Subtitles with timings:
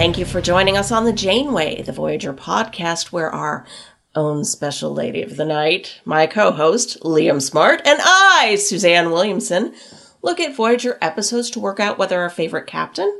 [0.00, 3.66] Thank you for joining us on the Janeway, the Voyager podcast, where our
[4.14, 9.74] own special lady of the night, my co host, Liam Smart, and I, Suzanne Williamson,
[10.22, 13.14] look at Voyager episodes to work out whether our favorite captain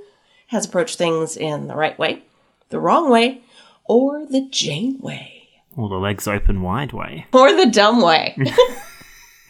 [0.46, 2.22] has approached things in the right way,
[2.70, 3.42] the wrong way,
[3.84, 7.26] or the Janeway, Or the legs open wide way.
[7.34, 8.38] or the dumb way.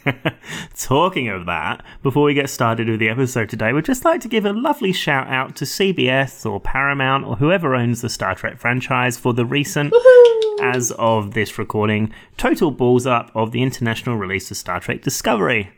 [0.76, 4.28] Talking of that, before we get started with the episode today, we'd just like to
[4.28, 8.58] give a lovely shout out to CBS or Paramount or whoever owns the Star Trek
[8.58, 9.92] franchise for the recent,
[10.62, 15.70] as of this recording, total balls up of the international release of Star Trek Discovery.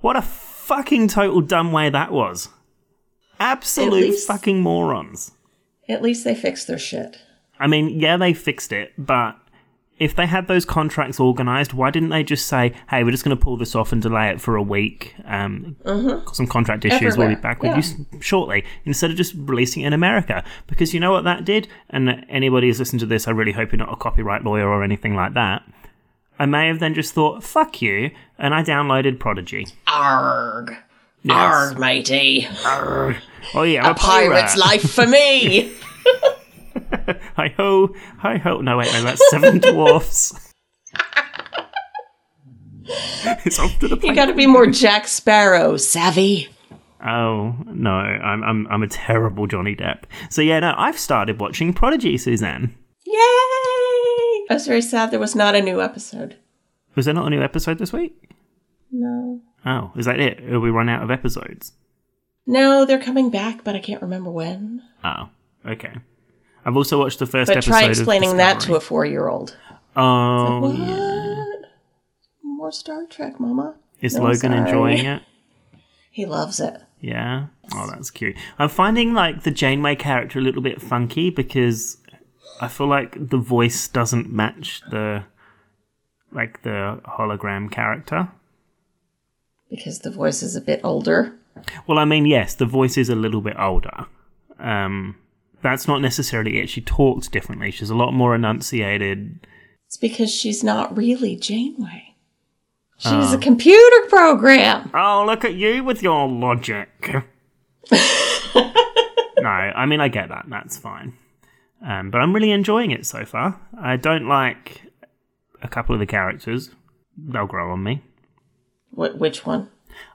[0.00, 2.48] What a fucking total dumb way that was.
[3.40, 5.32] Absolute least- fucking morons.
[5.88, 7.18] At least they fixed their shit.
[7.58, 9.36] I mean, yeah, they fixed it, but
[9.98, 13.36] if they had those contracts organized, why didn't they just say, "Hey, we're just going
[13.36, 15.14] to pull this off and delay it for a week"?
[15.24, 17.16] Um, got some contract issues.
[17.16, 17.82] We'll be back with yeah.
[18.12, 18.64] you shortly.
[18.84, 21.68] Instead of just releasing it in America, because you know what that did.
[21.90, 24.82] And anybody who's listened to this, I really hope you're not a copyright lawyer or
[24.82, 25.62] anything like that.
[26.38, 29.68] I may have then just thought, "Fuck you," and I downloaded Prodigy.
[29.86, 30.76] Arg.
[31.22, 31.36] Yes.
[31.36, 32.48] Arg, matey.
[32.66, 33.16] Arg.
[33.54, 34.58] Oh yeah, I'm A pirate's pirate.
[34.58, 35.72] life for me.
[37.36, 38.60] Hi ho, hi ho.
[38.60, 40.52] No wait, no, that's Seven Dwarfs.
[43.44, 46.48] it's off to the You gotta be more Jack Sparrow, savvy.
[47.04, 50.04] Oh no, I'm I'm I'm a terrible Johnny Depp.
[50.30, 52.74] So yeah, no, I've started watching Prodigy, Suzanne.
[53.04, 53.14] Yay!
[53.14, 56.36] I was very sad there was not a new episode.
[56.94, 58.30] Was there not a new episode this week?
[58.90, 59.40] No.
[59.66, 60.40] Oh, is that it?
[60.40, 61.72] Have we run out of episodes?
[62.46, 64.82] No, they're coming back, but I can't remember when.
[65.02, 65.28] Oh,
[65.66, 65.94] okay.
[66.64, 67.70] I've also watched the first But episode.
[67.70, 69.56] try of explaining that to a four year old.
[69.96, 70.78] Oh, What?
[70.78, 71.44] yeah.
[72.42, 73.74] More Star Trek, Mama.
[74.00, 75.22] Is No, Logan enjoying it?
[76.10, 76.80] He loves it.
[77.00, 77.46] Yeah.
[77.74, 78.36] Oh, that's cute.
[78.56, 81.96] I'm finding like the Janeway character a little bit funky because
[82.60, 85.24] I feel like the voice doesn't match the
[86.30, 88.28] like the hologram character.
[89.68, 91.34] Because the voice is a bit older.
[91.88, 94.06] Well, I mean, yes, the voice is a little bit older.
[94.60, 95.16] Um,
[95.64, 96.68] that's not necessarily it.
[96.70, 97.72] She talks differently.
[97.72, 99.46] She's a lot more enunciated.
[99.86, 102.14] It's because she's not really Janeway.
[102.98, 104.90] She's a computer program.
[104.94, 106.88] Oh, look at you with your logic.
[107.92, 108.62] no,
[109.42, 110.46] I mean, I get that.
[110.48, 111.14] That's fine.
[111.84, 113.60] Um, but I'm really enjoying it so far.
[113.78, 114.82] I don't like
[115.60, 116.70] a couple of the characters.
[117.18, 118.02] They'll grow on me.
[118.92, 119.68] Wh- which one?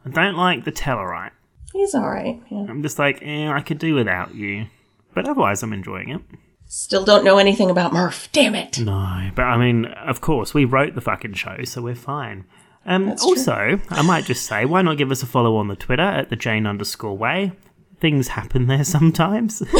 [0.05, 1.31] I don't like the Tellarite.
[1.73, 2.41] He's alright.
[2.49, 2.65] Yeah.
[2.69, 4.65] I'm just like, eh, I could do without you.
[5.13, 6.21] But otherwise, I'm enjoying it.
[6.65, 8.31] Still don't know anything about Murf.
[8.31, 8.77] Damn it.
[8.79, 12.45] No, but I mean, of course, we wrote the fucking show, so we're fine.
[12.85, 13.31] Um, That's true.
[13.31, 16.29] also, I might just say, why not give us a follow on the Twitter at
[16.29, 17.53] the Jane underscore way?
[17.99, 19.61] Things happen there sometimes.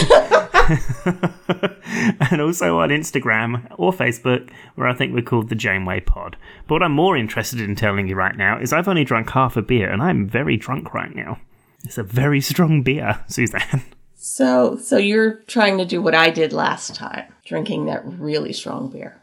[1.10, 6.38] and also on Instagram or Facebook, where I think we're called the Janeway Pod.
[6.68, 9.56] But what I'm more interested in telling you right now is I've only drunk half
[9.58, 11.40] a beer, and I'm very drunk right now.
[11.84, 13.84] It's a very strong beer, Suzanne.
[14.22, 18.90] So, so you're trying to do what I did last time, drinking that really strong
[18.90, 19.18] beer.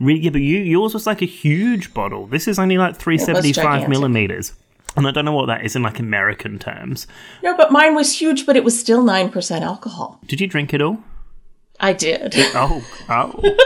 [0.00, 2.26] Really, yeah, but you, yours was like a huge bottle.
[2.26, 4.54] This is only like 375 millimeters.
[4.96, 7.06] And I don't know what that is in like American terms.
[7.42, 10.18] No, but mine was huge, but it was still 9% alcohol.
[10.26, 11.04] Did you drink it all?
[11.78, 12.32] I did.
[12.54, 13.56] Oh, oh.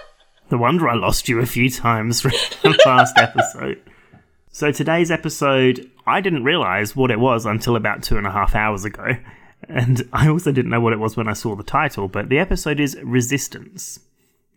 [0.50, 2.32] no wonder I lost you a few times from
[2.62, 3.80] the last episode.
[4.50, 8.56] So today's episode, I didn't realize what it was until about two and a half
[8.56, 9.16] hours ago.
[9.68, 12.38] And I also didn't know what it was when I saw the title, but the
[12.38, 14.00] episode is Resistance,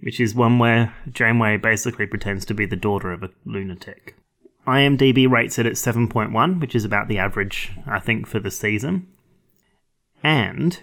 [0.02, 4.16] which is one where Janeway basically pretends to be the daughter of a lunatic.
[4.66, 9.08] IMDb rates it at 7.1, which is about the average, I think, for the season.
[10.24, 10.78] And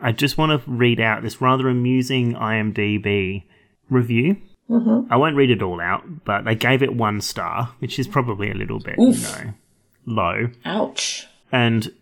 [0.00, 3.44] I just want to read out this rather amusing IMDb
[3.90, 4.36] review.
[4.70, 5.12] Mm-hmm.
[5.12, 8.50] I won't read it all out, but they gave it one star, which is probably
[8.50, 9.54] a little bit, you know,
[10.06, 10.48] low.
[10.64, 11.26] Ouch.
[11.50, 11.92] And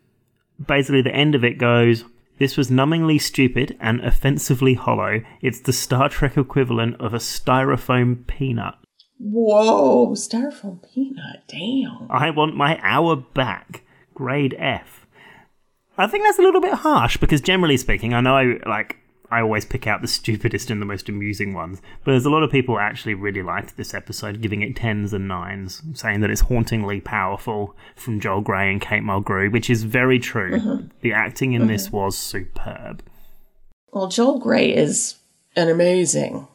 [0.67, 2.05] basically, the end of it goes
[2.39, 5.21] This was numbingly stupid and offensively hollow.
[5.41, 8.75] It's the Star Trek equivalent of a styrofoam peanut.
[9.19, 11.45] Whoa, styrofoam peanut.
[11.47, 12.09] Damn.
[12.11, 13.83] I want my hour back.
[14.15, 15.07] Grade F.
[15.97, 18.97] I think that's a little bit harsh because generally speaking, I know I like
[19.33, 22.43] I always pick out the stupidest and the most amusing ones, but there's a lot
[22.43, 26.43] of people actually really liked this episode, giving it tens and nines, saying that it's
[26.43, 30.59] hauntingly powerful from Joel Grey and Kate Mulgrew, which is very true.
[30.59, 30.89] Mm-hmm.
[31.01, 31.97] The acting in this mm-hmm.
[31.97, 33.03] was superb.
[33.93, 35.17] Well, Joel Grey is
[35.57, 36.47] an amazing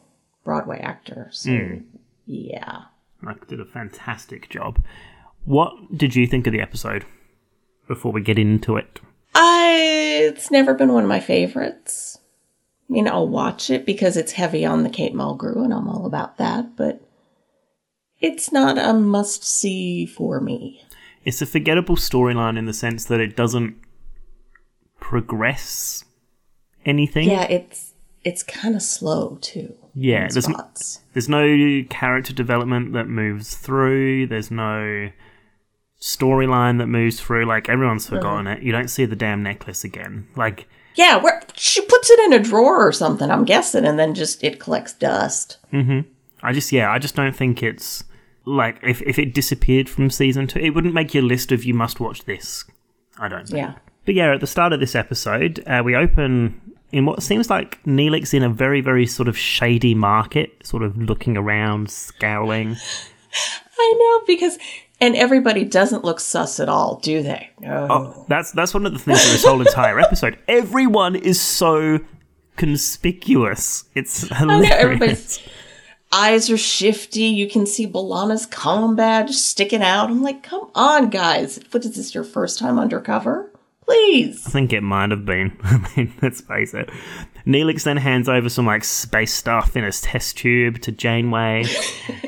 [0.44, 1.28] Broadway actor.
[1.32, 1.84] So, mm.
[2.26, 2.82] yeah.
[3.22, 4.80] Like, did a fantastic job.
[5.44, 7.04] What did you think of the episode
[7.88, 9.00] before we get into it?
[9.34, 12.18] I, it's never been one of my favorites.
[12.88, 16.06] I mean, I'll watch it because it's heavy on the Kate Mulgrew, and I'm all
[16.06, 17.02] about that, but
[18.20, 20.82] it's not a must see for me.
[21.24, 23.76] It's a forgettable storyline in the sense that it doesn't
[25.00, 26.04] progress
[26.86, 27.28] anything.
[27.28, 27.92] Yeah, it's
[28.24, 29.74] it's kind of slow too.
[29.94, 31.00] Yeah, there's n- spots.
[31.12, 34.28] There's no character development that moves through.
[34.28, 35.10] There's no
[36.00, 37.44] storyline that moves through.
[37.44, 38.16] Like everyone's mm-hmm.
[38.16, 38.62] forgotten it.
[38.62, 40.28] You don't see the damn necklace again.
[40.36, 44.14] Like Yeah, where she puts it in a drawer or something, I'm guessing, and then
[44.14, 45.58] just it collects dust.
[46.42, 48.04] I just yeah, I just don't think it's
[48.44, 51.74] like if if it disappeared from season two, it wouldn't make your list of you
[51.74, 52.64] must watch this.
[53.18, 53.46] I don't.
[53.46, 53.58] Think.
[53.58, 53.74] Yeah.
[54.04, 56.60] But yeah, at the start of this episode, uh, we open
[56.90, 60.96] in what seems like Neelix in a very very sort of shady market, sort of
[60.96, 62.76] looking around, scowling.
[63.78, 64.58] I know because
[65.00, 67.50] and everybody doesn't look sus at all, do they?
[67.60, 67.86] No.
[67.90, 70.38] Oh, that's that's one of the things of this whole entire episode.
[70.48, 72.00] Everyone is so
[72.56, 73.84] conspicuous.
[73.94, 74.70] It's know hilarious.
[74.72, 75.48] everybody's
[76.12, 77.24] eyes are shifty.
[77.24, 80.10] You can see B'Elanna's comm badge sticking out.
[80.10, 81.60] I'm like, come on, guys.
[81.70, 82.14] What is this?
[82.14, 83.50] Your first time undercover?
[83.88, 84.46] Please.
[84.46, 85.56] I think it might have been.
[85.64, 86.90] I mean, let's face it.
[87.46, 91.64] Neelix then hands over some like space stuff in a test tube to Janeway,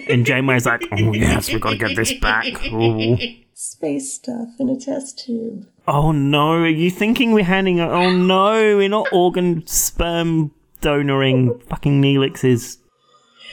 [0.08, 3.16] and Janeway's like, "Oh yes, we've gotta get this back." Ooh.
[3.52, 5.66] Space stuff in a test tube.
[5.86, 7.78] Oh no, are you thinking we're handing?
[7.78, 12.78] A- oh no, we're not organ sperm donoring fucking Neelix's.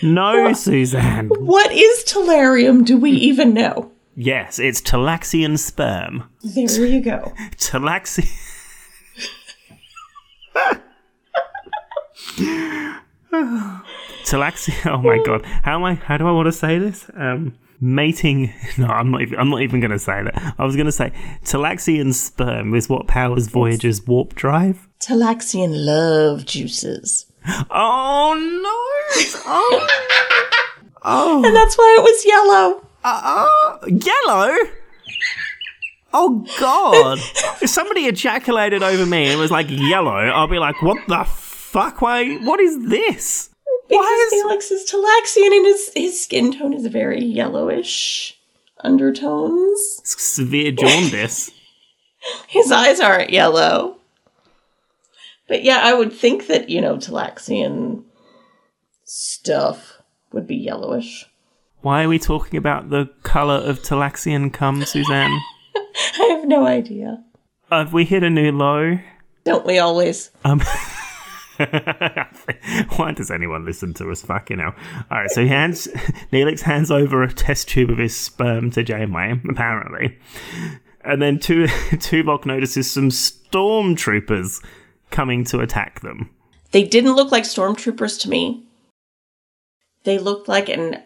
[0.01, 1.27] No, Suzanne.
[1.27, 2.85] What is telarium?
[2.85, 3.91] Do we even know?
[4.19, 6.23] Yes, it's Talaxian sperm.
[6.43, 7.33] There you go.
[7.57, 8.27] Talaxi.
[14.25, 14.73] Talaxi.
[14.91, 15.45] Oh my god.
[15.45, 15.93] How am I?
[15.93, 17.07] How do I want to say this?
[17.13, 18.51] Um, mating.
[18.79, 19.21] No, I'm not.
[19.21, 20.55] Even, I'm not even going to say that.
[20.57, 21.11] I was going to say
[21.43, 24.87] Talaxian sperm is what powers Voyager's warp drive.
[24.99, 27.27] Talaxian love juices.
[27.69, 29.43] Oh no!
[29.45, 29.87] Oh,
[31.03, 32.86] oh, And that's why it was yellow.
[33.09, 34.55] Oh, yellow.
[36.13, 37.19] Oh God!
[37.61, 42.01] if somebody ejaculated over me and was like yellow, I'll be like, "What the fuck?
[42.01, 42.37] Why?
[42.37, 43.49] What is this?"
[43.87, 48.37] Because Why is Neelix is Talaxian and his, his skin tone is very yellowish
[48.83, 50.01] undertones.
[50.03, 51.51] severe jaundice?
[52.47, 53.97] His eyes aren't yellow.
[55.47, 58.03] But yeah, I would think that, you know, Talaxian
[59.05, 60.01] stuff
[60.33, 61.26] would be yellowish.
[61.87, 65.31] Why are we talking about the color of Talaxian cum, Suzanne?
[66.19, 67.23] I have no idea.
[67.71, 68.99] Have we hit a new low?
[69.45, 70.29] Don't we always?
[70.43, 70.59] Um,
[72.97, 74.21] why does anyone listen to us?
[74.21, 74.75] Fucking hell.
[75.09, 75.87] All right, so he hands
[76.33, 80.19] Neelix hands over a test tube of his sperm to Janeway, apparently,
[81.05, 84.61] and then Tu Tuvok notices some stormtroopers
[85.09, 86.31] coming to attack them.
[86.71, 88.65] They didn't look like stormtroopers to me.
[90.03, 91.01] They looked like an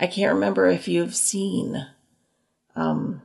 [0.00, 1.86] I can't remember if you've seen
[2.74, 3.22] um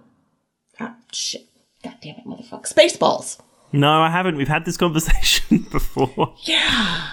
[0.80, 1.48] ah, shit.
[1.84, 2.72] God damn it, motherfucker.
[2.72, 3.40] Spaceballs.
[3.72, 4.38] No, I haven't.
[4.38, 6.36] We've had this conversation before.
[6.44, 7.10] Yeah,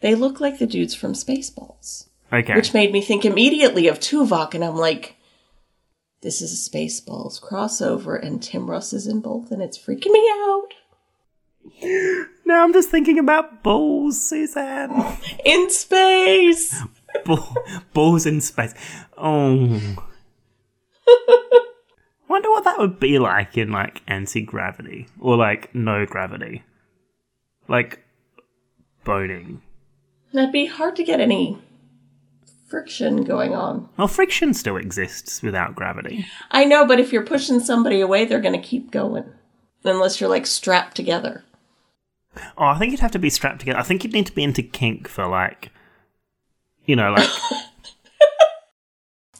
[0.00, 2.06] they look like the dudes from Spaceballs.
[2.32, 2.54] Okay.
[2.54, 5.16] Which made me think immediately of Tuvok, and I'm like,
[6.20, 10.30] this is a Spaceballs crossover, and Tim Russ is in both, and it's freaking me
[10.30, 10.74] out.
[12.44, 15.18] now I'm just thinking about balls, Suzanne.
[15.44, 16.82] In space!
[17.24, 17.56] Ball,
[17.92, 18.74] balls in space.
[19.16, 19.80] Oh.
[22.28, 26.62] Wonder what that would be like in like anti gravity or like no gravity,
[27.66, 28.04] like
[29.04, 29.62] boning.
[30.32, 31.58] That'd be hard to get any
[32.68, 33.88] friction going on.
[33.96, 36.26] Well, friction still exists without gravity.
[36.50, 39.24] I know, but if you're pushing somebody away, they're going to keep going.
[39.84, 41.44] Unless you're like strapped together.
[42.58, 43.78] Oh, I think you'd have to be strapped together.
[43.78, 45.72] I think you'd need to be into kink for like,
[46.88, 47.28] you know, like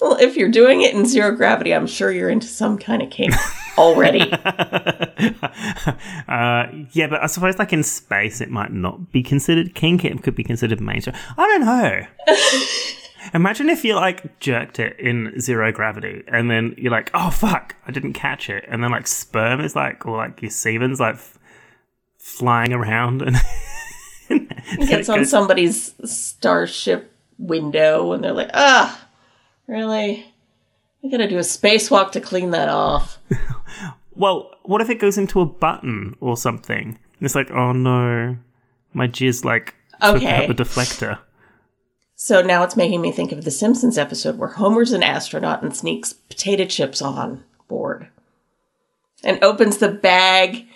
[0.00, 3.11] Well, if you're doing it in zero gravity, I'm sure you're into some kind of
[3.11, 3.35] kink
[3.76, 4.33] already.
[6.28, 10.05] Uh, yeah, but I suppose like in space, it might not be considered kink.
[10.05, 11.17] It could be considered mainstream.
[11.37, 12.07] I don't know.
[13.35, 17.76] Imagine if you like jerked it in zero gravity, and then you're like, "Oh fuck,
[17.87, 21.14] I didn't catch it," and then like sperm is like, or like your semen's like
[21.14, 21.38] f-
[22.19, 23.37] flying around, and
[24.87, 29.07] Gets on somebody's starship window, and they're like, ah,
[29.66, 30.26] really?
[31.04, 33.18] I gotta do a spacewalk to clean that off.
[34.14, 36.88] Well, what if it goes into a button or something?
[36.88, 38.37] And It's like, oh no,
[38.92, 40.26] my jizz like took Okay.
[40.49, 41.21] out the deflector.
[42.16, 45.76] So now it's making me think of the Simpsons episode where Homer's an astronaut and
[45.76, 48.09] sneaks potato chips on board
[49.23, 50.66] and opens the bag,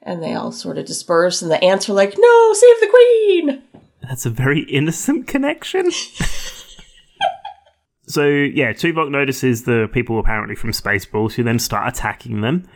[0.00, 3.62] and they all sort of disperse, and the ants are like, no, save the queen!
[4.02, 5.90] That's a very innocent connection.
[8.06, 12.68] so yeah, Tuvok notices the people apparently from Spaceballs who then start attacking them.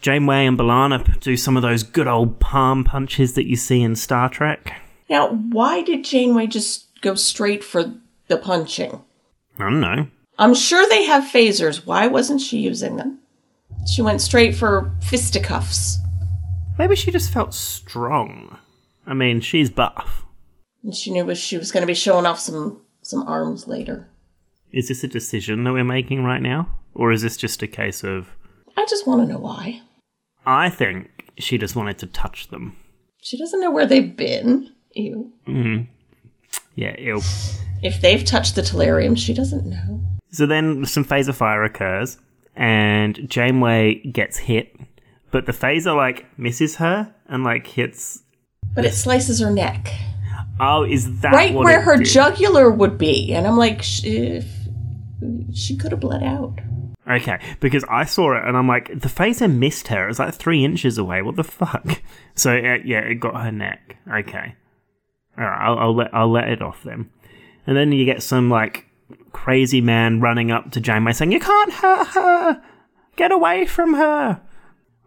[0.00, 3.96] Janeway and B'Elanna do some of those good old palm punches that you see in
[3.96, 4.80] Star Trek.
[5.08, 7.94] Now, why did Janeway just go straight for
[8.28, 9.02] the punching?
[9.58, 10.08] I don't know.
[10.38, 11.86] I'm sure they have phasers.
[11.86, 13.20] Why wasn't she using them?
[13.92, 15.98] She went straight for fisticuffs.
[16.78, 18.58] Maybe she just felt strong.
[19.06, 20.24] I mean, she's buff.
[20.82, 24.08] And she knew she was going to be showing off some, some arms later.
[24.72, 26.68] Is this a decision that we're making right now?
[26.94, 28.28] Or is this just a case of.
[28.76, 29.82] I just want to know why.
[30.44, 32.76] I think she just wanted to touch them.
[33.20, 34.72] She doesn't know where they've been.
[34.92, 35.32] Ew.
[35.46, 35.90] Mm-hmm.
[36.74, 37.20] Yeah, ew.
[37.82, 40.00] If they've touched the Telarium, she doesn't know.
[40.30, 42.18] So then some phaser fire occurs,
[42.54, 44.76] and Janeway gets hit,
[45.30, 48.22] but the phaser like misses her and like hits.
[48.76, 49.92] But it slices her neck.
[50.60, 52.06] Oh, is that right where her did?
[52.06, 53.34] jugular would be.
[53.34, 54.46] And I'm like, sh- if
[55.52, 56.60] she could have bled out.
[57.08, 60.04] Okay, because I saw it and I'm like, the phaser missed her.
[60.04, 61.22] It was like three inches away.
[61.22, 62.02] What the fuck?
[62.38, 63.96] So uh, yeah, it got her neck.
[64.06, 64.54] Okay,
[65.38, 67.08] all right, I'll, I'll let I'll let it off then.
[67.66, 68.84] And then you get some like
[69.32, 72.62] crazy man running up to Janeway saying, "You can't hurt her.
[73.16, 74.42] Get away from her."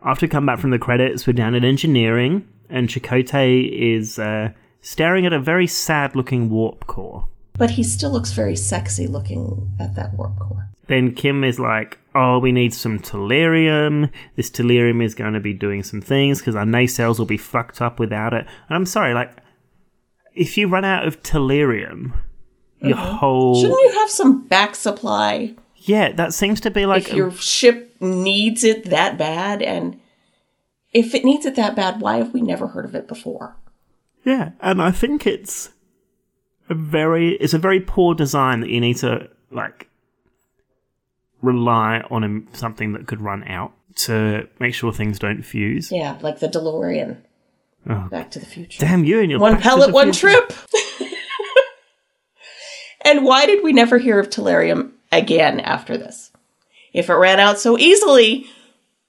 [0.03, 5.25] After come back from the credits, we're down at engineering, and Chakotay is uh, staring
[5.25, 7.27] at a very sad-looking warp core.
[7.57, 10.69] But he still looks very sexy looking at that warp core.
[10.87, 14.09] Then Kim is like, "Oh, we need some tellurium.
[14.35, 17.81] This tellurium is going to be doing some things because our nacelles will be fucked
[17.81, 19.31] up without it." And I'm sorry, like,
[20.33, 22.13] if you run out of tellurium,
[22.79, 27.13] your whole Shouldn't you have some back supply yeah, that seems to be like if
[27.13, 29.61] your ship needs it that bad?
[29.61, 29.99] And
[30.93, 33.55] if it needs it that bad, why have we never heard of it before?
[34.25, 35.69] yeah, and I think it's
[36.69, 39.89] a very it's a very poor design that you need to like
[41.41, 45.91] rely on something that could run out to make sure things don't fuse.
[45.91, 47.17] Yeah, like the DeLorean.
[47.89, 48.07] Oh.
[48.11, 48.81] Back to the Future.
[48.81, 50.45] Damn you and your one pellet, one Future.
[50.45, 50.53] trip.
[53.05, 56.31] and why did we never hear of Tellurium again after this?
[56.93, 58.47] If it ran out so easily,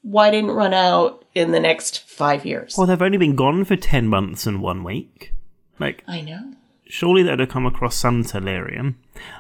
[0.03, 2.75] why didn't run out in the next five years?
[2.77, 5.33] Well, they've only been gone for 10 months and one week.
[5.79, 6.53] Like, I know.
[6.87, 8.95] surely they'd have come across some tellurium.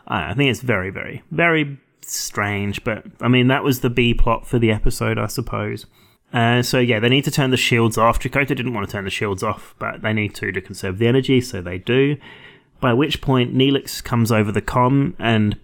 [0.07, 4.15] I, I think it's very, very, very strange, but I mean, that was the B
[4.15, 5.87] plot for the episode, I suppose.
[6.33, 8.21] Uh, so, yeah, they need to turn the shields off.
[8.21, 11.07] Chakotay didn't want to turn the shields off, but they need to to conserve the
[11.09, 12.17] energy, so they do.
[12.81, 15.59] By which point, Neelix comes over the com and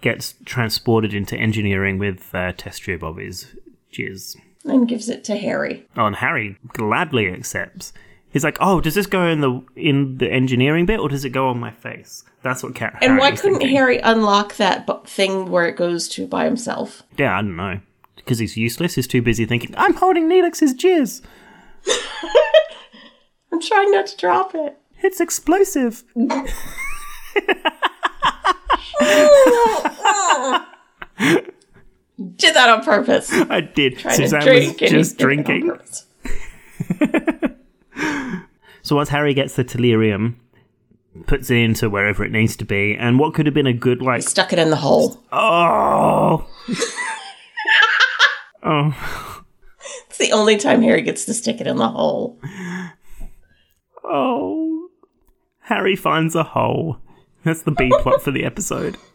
[0.00, 3.56] gets transported into engineering with a test tube of his
[3.94, 4.36] jizz.
[4.64, 5.86] And gives it to Harry.
[5.96, 7.92] Oh, and Harry gladly accepts.
[8.30, 11.30] He's like, "Oh, does this go in the in the engineering bit, or does it
[11.30, 12.94] go on my face?" That's what Cat.
[12.94, 13.76] And Harry why couldn't thinking.
[13.76, 17.02] Harry unlock that bu- thing where it goes to by himself?
[17.16, 17.80] Yeah, I don't know.
[18.16, 18.96] Because he's useless.
[18.96, 21.22] He's too busy thinking, "I'm holding Neelix's jizz.
[23.52, 24.78] I'm trying not to drop it.
[25.02, 26.02] It's explosive."
[29.00, 31.40] Oh, ah.
[32.36, 33.32] Did that on purpose.
[33.32, 33.98] I did.
[33.98, 35.78] Trying Suzanne was just he did it on drinking.
[38.84, 40.34] So once Harry gets the tellurium,
[41.26, 44.02] puts it into wherever it needs to be, and what could have been a good
[44.02, 45.22] like, Stuck it in the hole.
[45.32, 46.46] oh,
[48.62, 49.42] oh,
[50.06, 52.38] It's the only time Harry gets to stick it in the hole.
[54.04, 54.88] oh.
[55.60, 56.98] Harry finds a hole.
[57.42, 58.98] That's the B plot for the episode.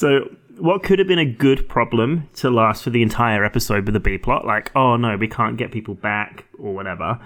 [0.00, 3.92] so, what could have been a good problem to last for the entire episode with
[3.92, 7.20] the B plot, like, oh no, we can't get people back or whatever,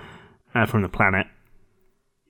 [0.57, 1.28] uh, from the planet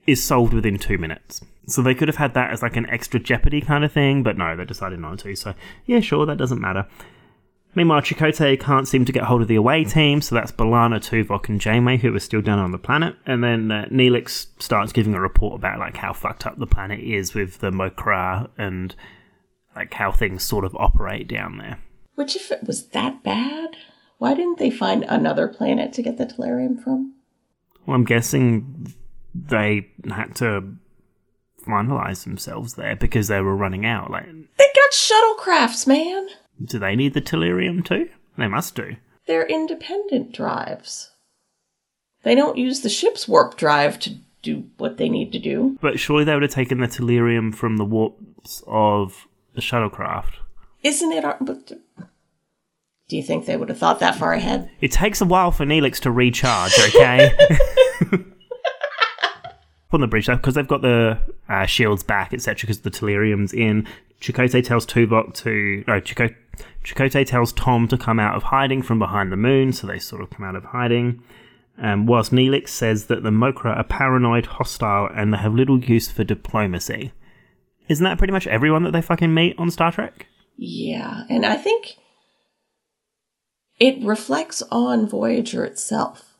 [0.06, 1.40] is solved within two minutes.
[1.66, 4.36] So they could have had that as like an extra Jeopardy kind of thing, but
[4.36, 5.34] no, they decided not to.
[5.34, 5.54] So
[5.86, 6.86] yeah, sure, that doesn't matter.
[7.74, 11.48] Meanwhile, Chakotay can't seem to get hold of the away team, so that's B'Elanna, Tuvok,
[11.48, 13.16] and Janeway who are still down on the planet.
[13.24, 17.00] And then uh, Neelix starts giving a report about like how fucked up the planet
[17.00, 18.94] is with the Mokra and
[19.74, 21.78] like how things sort of operate down there.
[22.14, 23.76] Which, if it was that bad,
[24.18, 27.14] why didn't they find another planet to get the Tellurium from?
[27.86, 28.94] Well, I'm guessing
[29.34, 30.74] they had to
[31.66, 34.10] finalize themselves there because they were running out.
[34.10, 36.28] Like, They got shuttlecrafts, man.
[36.64, 38.08] do they need the Tellurium too?
[38.38, 38.96] They must do.
[39.26, 41.10] They're independent drives.
[42.22, 45.78] They don't use the ship's warp drive to do what they need to do.
[45.80, 49.26] But surely they would have taken the Tellurium from the warps of
[49.60, 50.34] shuttlecraft.
[50.82, 51.24] Isn't it?
[51.24, 51.72] Our, but
[53.08, 54.70] do you think they would have thought that far ahead?
[54.80, 57.32] It takes a while for Neelix to recharge, okay?
[59.92, 63.86] On the bridge, because they've got the uh, shields back, etc., because the Tellurium's in.
[64.20, 65.84] Chakotay tells Tuvok to.
[65.86, 66.34] No, Chakotay,
[66.82, 70.22] Chakotay tells Tom to come out of hiding from behind the moon, so they sort
[70.22, 71.22] of come out of hiding.
[71.78, 76.10] Um, whilst Neelix says that the Mokra are paranoid, hostile, and they have little use
[76.10, 77.12] for diplomacy.
[77.88, 80.26] Isn't that pretty much everyone that they fucking meet on Star Trek?
[80.56, 81.96] Yeah, and I think
[83.78, 86.34] it reflects on Voyager itself.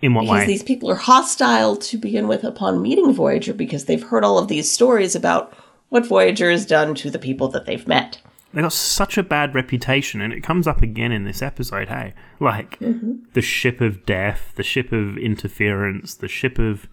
[0.00, 0.46] In what Because way?
[0.46, 4.48] these people are hostile to begin with upon meeting Voyager because they've heard all of
[4.48, 5.52] these stories about
[5.90, 8.20] what Voyager has done to the people that they've met.
[8.52, 11.88] They got such a bad reputation, and it comes up again in this episode.
[11.88, 13.16] Hey, like mm-hmm.
[13.34, 16.88] the ship of death, the ship of interference, the ship of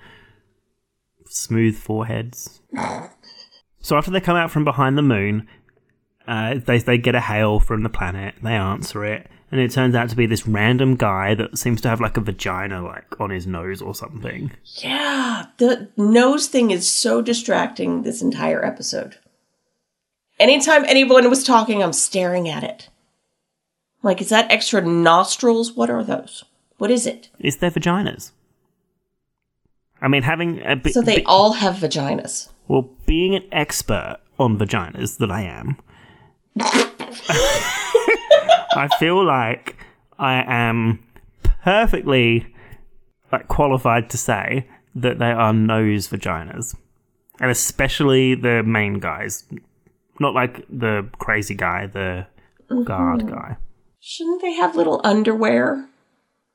[1.30, 2.62] smooth foreheads.
[3.82, 5.48] so after they come out from behind the moon,
[6.28, 8.36] uh, they they get a hail from the planet.
[8.44, 11.90] They answer it, and it turns out to be this random guy that seems to
[11.90, 14.52] have like a vagina like on his nose or something.
[14.76, 19.18] Yeah, the nose thing is so distracting this entire episode.
[20.40, 22.90] Anytime anyone was talking, I'm staring at it.
[24.04, 25.74] Like, is that extra nostrils?
[25.74, 26.44] What are those?
[26.78, 27.30] What is it?
[27.40, 28.32] It's their vaginas.
[30.02, 30.94] I mean, having a bit.
[30.94, 32.50] So they all have vaginas.
[32.68, 35.78] Well, being an expert on vaginas that I am,
[36.60, 37.30] I
[39.00, 39.78] feel like
[40.20, 41.04] I am
[41.64, 42.54] perfectly
[43.32, 46.76] like qualified to say that they are nose vaginas,
[47.40, 49.44] and especially the main guys,
[50.20, 52.28] not like the crazy guy, the
[52.84, 53.30] guard mm-hmm.
[53.30, 53.58] guy.
[54.00, 55.90] Shouldn't they have little underwear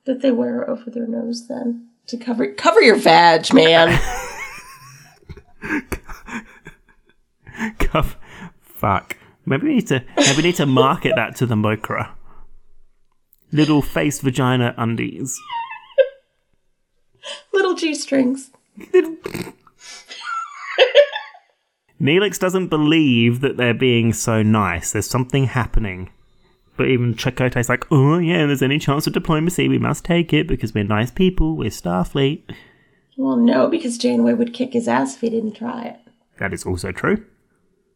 [0.05, 3.99] that they wear over their nose then to cover cover your vag, man?
[7.79, 8.17] Cuff-
[8.61, 9.17] Fuck.
[9.47, 12.11] Maybe we need to maybe we need to market that to the Mokra.
[13.53, 15.39] Little face vagina undies.
[17.53, 18.51] little g strings.
[22.01, 24.93] Neelix doesn't believe that they're being so nice.
[24.93, 26.11] There's something happening.
[26.83, 30.49] But even Chakotay's like, oh yeah, there's any chance of diplomacy, we must take it
[30.49, 32.43] because we're nice people, we're Starfleet.
[33.17, 36.01] Well, no, because Janeway would kick his ass if he didn't try it.
[36.41, 37.25] That is also true.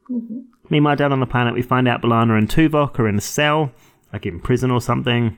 [0.09, 0.43] Mm-hmm.
[0.71, 3.73] Meanwhile, down on the planet, we find out B'Elanna and Tuvok are in a cell,
[4.13, 5.37] like in prison or something.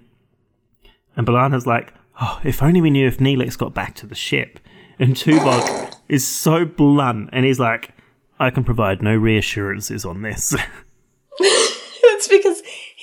[1.16, 4.60] And B'Elanna's like, oh, if only we knew if Neelix got back to the ship.
[4.98, 7.94] And Tuvok is so blunt, and he's like,
[8.38, 10.54] I can provide no reassurances on this.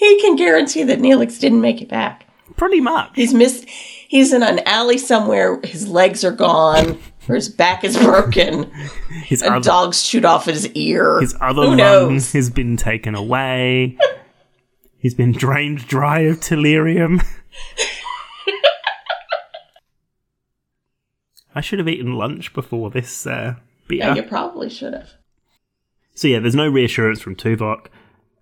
[0.05, 2.27] He can guarantee that Neelix didn't make it back.
[2.57, 3.09] Pretty much.
[3.15, 3.67] He's missed.
[3.67, 5.59] He's in an alley somewhere.
[5.63, 8.71] His legs are gone, or his back is broken.
[9.23, 11.19] His A other, dog's chewed off his ear.
[11.19, 13.97] his other Who lung has been taken away.
[14.99, 17.25] He's been drained dry of tellurium.
[21.55, 23.55] I should have eaten lunch before this uh,
[23.87, 23.99] beer.
[23.99, 25.09] Yeah, you probably should have.
[26.13, 27.87] So yeah, there's no reassurance from Tuvok.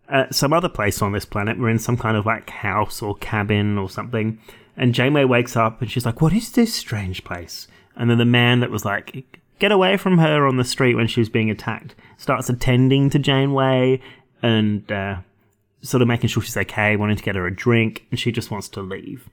[0.10, 3.16] Uh, some other place on this planet, we're in some kind of like house or
[3.16, 4.38] cabin or something,
[4.76, 8.26] and Janeway wakes up and she's like, "What is this strange place?" And then the
[8.26, 9.26] man that was like,
[9.60, 13.20] "Get away from her" on the street when she was being attacked starts attending to
[13.20, 14.02] Janeway
[14.42, 15.18] and uh,
[15.82, 18.52] sort of making sure she's okay, wanting to get her a drink, and she just
[18.52, 19.30] wants to leave.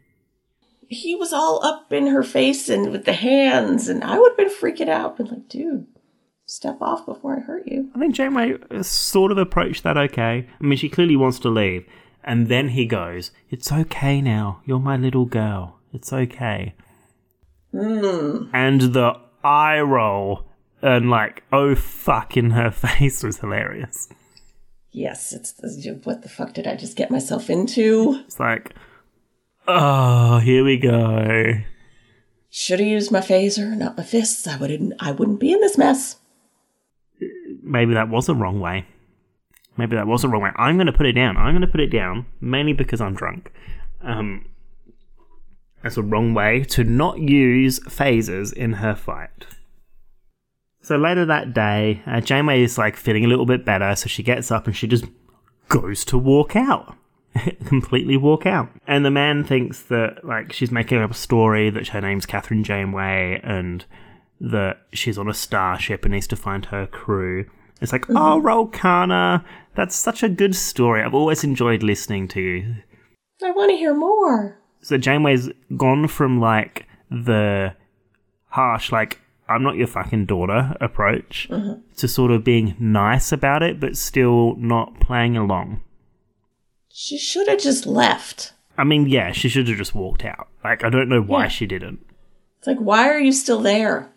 [0.87, 4.39] He was all up in her face and with the hands, and I would have
[4.39, 5.17] been freaking out.
[5.17, 5.87] Been like, dude,
[6.51, 7.91] step off before I hurt you.
[7.95, 10.49] I think Janeway sort of approached that okay.
[10.61, 11.87] I mean, she clearly wants to leave.
[12.23, 14.61] And then he goes, It's okay now.
[14.65, 15.79] You're my little girl.
[15.93, 16.75] It's okay.
[17.73, 18.47] Hmm.
[18.53, 20.47] And the eye roll
[20.83, 24.09] and like, oh fuck in her face was hilarious.
[24.93, 25.55] Yes, it's
[26.05, 28.21] what the fuck did I just get myself into?
[28.25, 28.75] It's like,
[29.69, 31.61] oh, here we go.
[32.49, 34.49] Should have used my phaser, not my fists.
[34.49, 34.95] I wouldn't.
[34.99, 36.17] I wouldn't be in this mess.
[37.63, 38.87] Maybe that was the wrong way.
[39.77, 40.51] Maybe that was the wrong way.
[40.57, 41.37] I'm going to put it down.
[41.37, 43.53] I'm going to put it down mainly because I'm drunk.
[44.03, 44.47] Um,
[45.83, 49.47] that's a wrong way to not use phasers in her fight.
[50.83, 54.23] So later that day, uh, Janeway is like feeling a little bit better, so she
[54.23, 55.05] gets up and she just
[55.69, 56.97] goes to walk out.
[57.67, 58.69] Completely walk out.
[58.87, 62.65] And the man thinks that like she's making up a story that her name's Kathryn
[62.65, 63.85] Janeway and
[64.41, 67.47] that she's on a starship and needs to find her crew.
[67.81, 68.17] It's like, mm-hmm.
[68.17, 71.03] oh, Rolkana, that's such a good story.
[71.03, 72.77] I've always enjoyed listening to you.
[73.43, 74.59] I want to hear more.
[74.83, 77.75] So Janeway's gone from like the
[78.49, 81.81] harsh, like I'm not your fucking daughter approach mm-hmm.
[81.97, 85.83] to sort of being nice about it, but still not playing along.
[86.89, 88.53] She should have just left.
[88.79, 90.49] I mean, yeah, she should have just walked out.
[90.63, 91.49] Like, I don't know why Yeah.
[91.49, 92.01] she didn't.
[92.59, 94.10] It's like, why are you still there?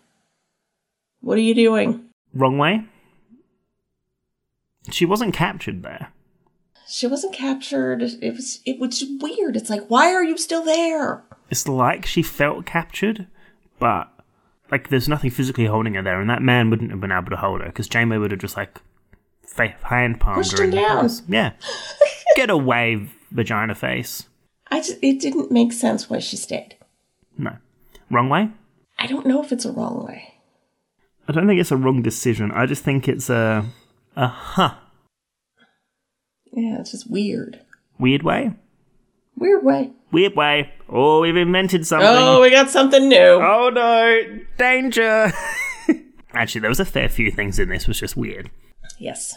[1.24, 2.04] What are you doing?
[2.34, 2.84] Wrong way.
[4.90, 6.12] She wasn't captured there.
[6.86, 8.02] She wasn't captured.
[8.02, 8.60] It was.
[8.66, 9.56] It was weird.
[9.56, 11.24] It's like, why are you still there?
[11.48, 13.26] It's like she felt captured,
[13.78, 14.10] but
[14.70, 17.36] like there's nothing physically holding her there, and that man wouldn't have been able to
[17.36, 18.80] hold her because Janeway would have just like
[19.46, 20.64] fa- hand palmed Pushed her.
[20.64, 21.08] him down.
[21.26, 21.52] Yeah,
[22.36, 24.28] get away, vagina face.
[24.70, 24.98] I just.
[25.00, 26.76] It didn't make sense why she stayed.
[27.38, 27.56] No,
[28.10, 28.50] wrong way.
[28.98, 30.33] I don't know if it's a wrong way.
[31.28, 32.50] I don't think it's a wrong decision.
[32.52, 33.64] I just think it's a
[34.16, 34.74] a huh
[36.52, 37.60] Yeah, it's just weird.
[37.98, 38.52] weird way.
[39.36, 39.90] Weird way.
[40.12, 40.72] Weird way.
[40.88, 42.08] Oh, we've invented something.
[42.08, 43.16] Oh, we got something new.
[43.42, 44.22] Oh no,
[44.58, 45.32] danger!
[46.32, 48.50] Actually, there was a fair few things in this was just weird.
[48.98, 49.34] Yes.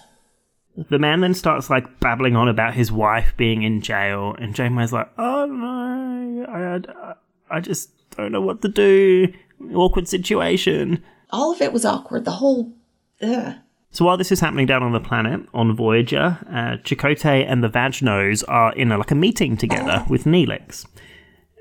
[0.90, 4.94] The man then starts like babbling on about his wife being in jail, and Janeway's
[4.94, 7.14] like, "Oh no, I, I,
[7.58, 9.34] I just don't know what to do.
[9.74, 12.26] Awkward situation." All of it was awkward.
[12.26, 12.74] The whole.
[13.22, 13.56] Ugh.
[13.92, 17.70] So while this is happening down on the planet on Voyager, uh, Chakotay and the
[17.70, 20.86] Vagnos are in a, like a meeting together with Neelix,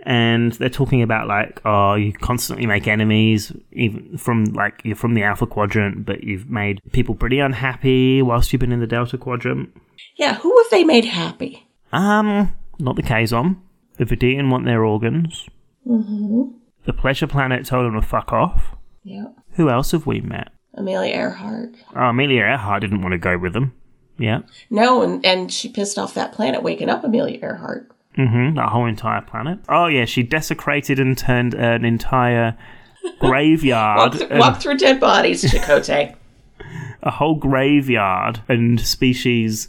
[0.02, 5.14] and they're talking about like, oh, you constantly make enemies, even from like you're from
[5.14, 9.16] the Alpha Quadrant, but you've made people pretty unhappy whilst you've been in the Delta
[9.16, 9.70] Quadrant.
[10.16, 11.66] Yeah, who have they made happy?
[11.92, 13.60] Um, not the Kazon.
[13.98, 15.48] The Vidian want their organs.
[15.86, 16.56] Mm-hmm.
[16.84, 18.76] The Pleasure Planet told them to fuck off.
[19.04, 19.26] Yeah.
[19.56, 20.48] Who else have we met?
[20.74, 21.74] Amelia Earhart.
[21.94, 23.72] Oh, Amelia Earhart didn't want to go with them.
[24.18, 24.40] Yeah.
[24.70, 27.90] No, and, and she pissed off that planet waking up Amelia Earhart.
[28.18, 28.56] Mm-hmm.
[28.56, 29.58] That whole entire planet.
[29.68, 32.56] Oh yeah, she desecrated and turned an entire
[33.20, 36.14] graveyard, Walk, th- and- walk through dead bodies, Chakotay.
[37.02, 39.68] a whole graveyard, and species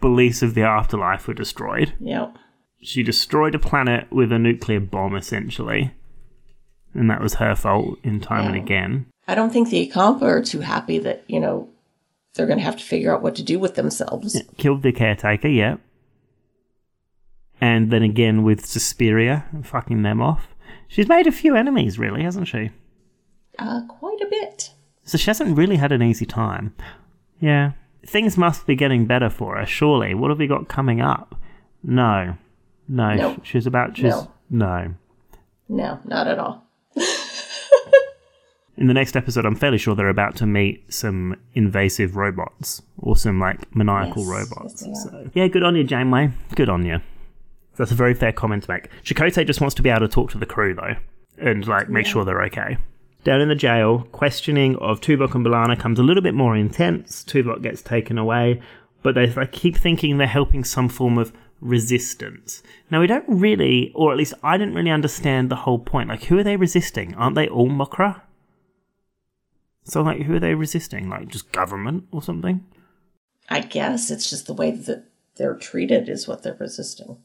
[0.00, 1.92] beliefs of the afterlife were destroyed.
[2.00, 2.34] yep.
[2.80, 5.92] She destroyed a planet with a nuclear bomb, essentially,
[6.94, 9.06] and that was her fault in time and again.
[9.28, 11.68] I don't think the Ocampa are too happy that, you know,
[12.34, 14.40] they're going to have to figure out what to do with themselves.
[14.56, 15.76] Killed the caretaker, yeah.
[17.60, 20.48] And then again with Suspiria, fucking them off.
[20.88, 22.70] She's made a few enemies, really, hasn't she?
[23.58, 24.70] Uh, quite a bit.
[25.04, 26.74] So she hasn't really had an easy time.
[27.38, 27.72] Yeah.
[28.06, 30.14] Things must be getting better for her, surely.
[30.14, 31.34] What have we got coming up?
[31.82, 32.38] No.
[32.88, 33.14] No.
[33.14, 33.40] No.
[33.42, 34.30] She's about she's No.
[34.48, 34.94] no.
[35.68, 36.64] No, not at all.
[38.78, 42.80] In the next episode I'm fairly sure they're about to meet some invasive robots.
[42.98, 44.84] Or some like maniacal Yes, robots.
[44.86, 46.30] yes, so yeah, good on you, Janeway.
[46.54, 47.00] Good on you.
[47.76, 48.88] That's a very fair comment to make.
[49.04, 50.96] Chakotay just wants to be able to talk to the crew though.
[51.38, 52.78] And like make sure they're okay.
[53.24, 57.24] Down in the jail, questioning of Tuvok and B'Elanna comes a little bit more intense.
[57.24, 58.62] Tuvok gets taken away,
[59.02, 62.62] but they like, keep thinking they're helping some form of resistance.
[62.92, 66.08] Now, we don't really, or at least I didn't really understand the whole point.
[66.08, 67.14] Like, who are they resisting?
[67.16, 68.20] Aren't they all Mokra?
[69.88, 71.08] So, like, who are they resisting?
[71.08, 72.64] Like, just government or something?
[73.48, 75.04] I guess it's just the way that
[75.36, 77.18] they're treated is what they're resisting.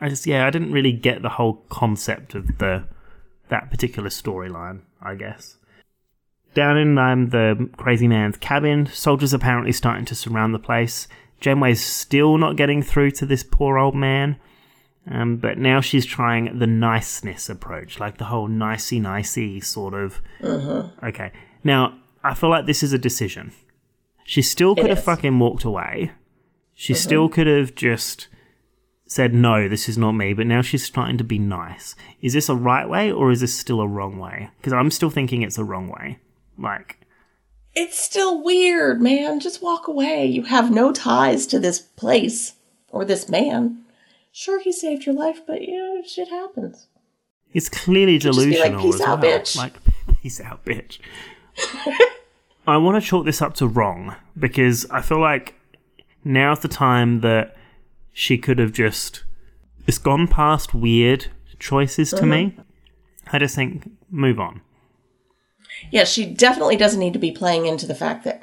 [0.00, 2.84] I just, yeah, I didn't really get the whole concept of the
[3.50, 4.80] that particular storyline.
[5.02, 5.56] I guess.
[6.54, 11.08] Down in um, the crazy man's cabin, soldiers apparently starting to surround the place.
[11.40, 14.36] Janeway's still not getting through to this poor old man,
[15.10, 20.22] um, but now she's trying the niceness approach, like the whole nicey nicey sort of.
[21.02, 21.32] Okay,
[21.64, 23.52] now I feel like this is a decision.
[24.24, 25.04] She still could have is.
[25.04, 26.12] fucking walked away.
[26.74, 27.00] She mm-hmm.
[27.00, 28.28] still could have just
[29.06, 30.32] said no, this is not me.
[30.32, 31.94] But now she's starting to be nice.
[32.22, 34.50] Is this a right way or is this still a wrong way?
[34.58, 36.18] Because I'm still thinking it's a wrong way.
[36.58, 36.98] Like,
[37.74, 39.40] It's still weird, man.
[39.40, 40.26] Just walk away.
[40.26, 42.54] You have no ties to this place
[42.88, 43.84] or this man.
[44.32, 46.88] Sure, he saved your life, but you know, shit happens.
[47.52, 49.38] It's clearly just be like, delusional "Peace as out, well.
[49.38, 49.74] bitch." Like,
[50.22, 50.98] peace out, bitch.
[52.66, 55.54] I want to chalk this up to wrong because I feel like
[56.24, 57.56] now's the time that
[58.12, 59.24] she could have just
[59.86, 61.26] it's gone past weird
[61.58, 62.46] choices to me.
[62.46, 62.60] Mm-hmm.
[63.32, 64.62] I just think move on.
[65.90, 68.42] Yeah, she definitely doesn't need to be playing into the fact that,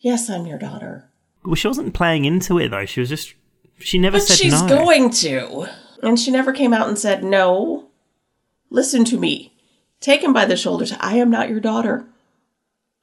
[0.00, 1.08] yes, I'm your daughter.
[1.44, 2.84] Well, she wasn't playing into it though.
[2.84, 3.34] She was just
[3.78, 4.68] she never But said she's no.
[4.68, 5.66] going to.
[6.02, 7.88] And she never came out and said, no,
[8.70, 9.54] listen to me.
[10.00, 10.92] Take him by the shoulders.
[11.00, 12.06] I am not your daughter.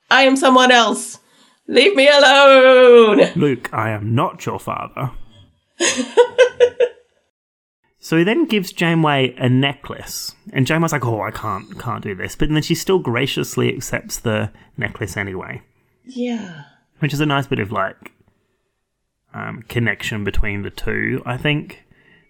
[0.09, 1.19] I am someone else.
[1.67, 3.31] Leave me alone.
[3.35, 5.11] Luke, I am not your father.
[7.99, 12.15] so he then gives Janeway a necklace, and Janeway's like, "Oh, I can't, can't do
[12.15, 15.61] this," but then she still graciously accepts the necklace anyway,
[16.05, 16.63] Yeah.
[16.99, 18.13] which is a nice bit of like
[19.33, 21.83] um, connection between the two, I think,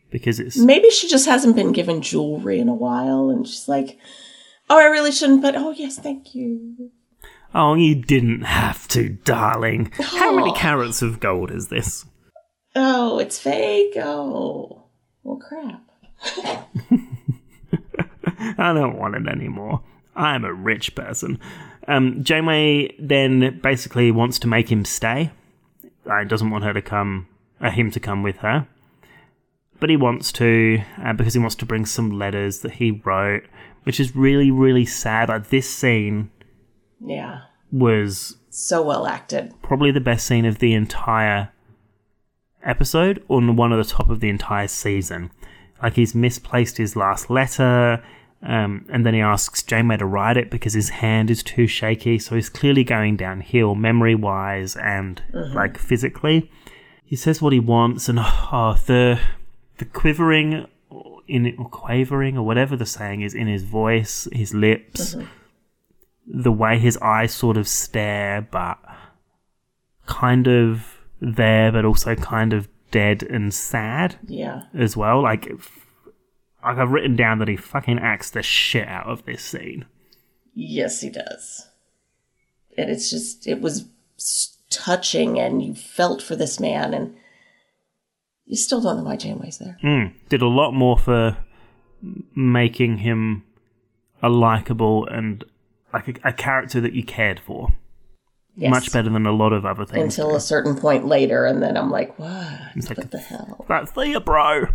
[0.10, 3.98] because it's Maybe she just hasn't been given jewelry in a while and she's like,
[4.70, 6.92] oh, I really shouldn't, but oh, yes, thank you.
[7.58, 9.91] Oh, you didn't have to, darling.
[10.00, 10.54] How many Oh.
[10.54, 12.06] carats of gold is this?
[12.76, 13.98] Oh, it's fake.
[13.98, 14.86] Oh,
[15.24, 15.82] well, crap.
[18.58, 19.82] I don't want it anymore.
[20.15, 21.39] I'm a rich person.
[21.88, 25.32] Um, Janeway then basically wants to make him stay.
[26.10, 27.28] Uh, doesn't want her to come,
[27.62, 28.67] uh, him to come with her,
[29.80, 33.43] but he wants to uh, because he wants to bring some letters that he wrote,
[33.84, 35.30] which is really, really sad.
[35.30, 36.32] Like this scene
[37.04, 37.41] Yeah.
[37.72, 39.54] Was So well acted.
[39.62, 41.50] probably the best scene of the entire
[42.64, 45.32] episode, or one of the top of the entire season.
[45.82, 48.04] Like he's misplaced his last letter,
[48.42, 52.20] um, and then he asks Janeway to write it because his hand is too shaky.
[52.20, 56.52] So he's clearly going downhill, memory wise and like physically.
[57.06, 59.20] He says what he wants, and oh, the
[59.78, 60.68] the quivering
[61.28, 65.16] in or quavering or whatever the saying is in his voice, his lips,
[66.28, 68.78] the way his eyes sort of stare, but
[70.06, 74.63] kind of there, but also kind of dead and sad Yeah.
[74.74, 75.22] as well.
[75.22, 75.46] Like,
[76.63, 79.86] like I've written down that he fucking acts the shit out of this scene.
[80.54, 81.68] Yes, he does.
[82.78, 83.88] And it's just, it was
[84.70, 87.16] touching, and you felt for this man, and
[88.46, 89.78] you still don't know why Janeway's there.
[89.84, 91.38] Mm, did a lot more for
[92.36, 93.44] making him
[94.22, 95.44] a likable and
[95.93, 97.73] like a, a character that you cared for.
[98.56, 98.71] Yes.
[98.71, 100.17] Much better than a lot of other things.
[100.17, 102.30] Until a certain point later, and then I'm like, what?
[102.89, 103.65] like what the hell?
[103.69, 104.65] That's Thea, bro.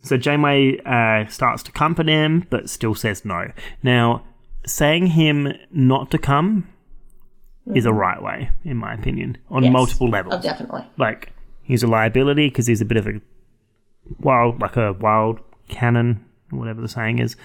[0.00, 3.50] So Janeway uh, starts to comfort him, but still says no.
[3.82, 4.24] Now,
[4.64, 6.68] saying him not to come
[7.74, 9.72] is a right way, in my opinion, on Yes.
[9.72, 10.36] multiple levels.
[10.36, 10.86] Oh, definitely.
[10.96, 13.20] Like, he's a liability because he's a bit of a
[14.20, 17.36] wild, like a wild cannon, whatever the saying is.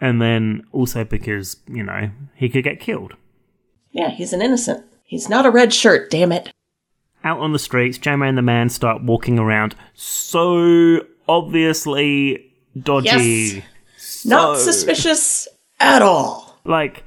[0.00, 3.14] And then also because, you know, he could get killed.
[3.92, 4.84] Yeah, he's an innocent.
[5.04, 6.52] He's not a red shirt, damn it.
[7.22, 13.64] Out on the streets, Janeway and the man start walking around so obviously dodgy.
[14.24, 16.58] Not So- suspicious at all.
[16.64, 17.04] Like,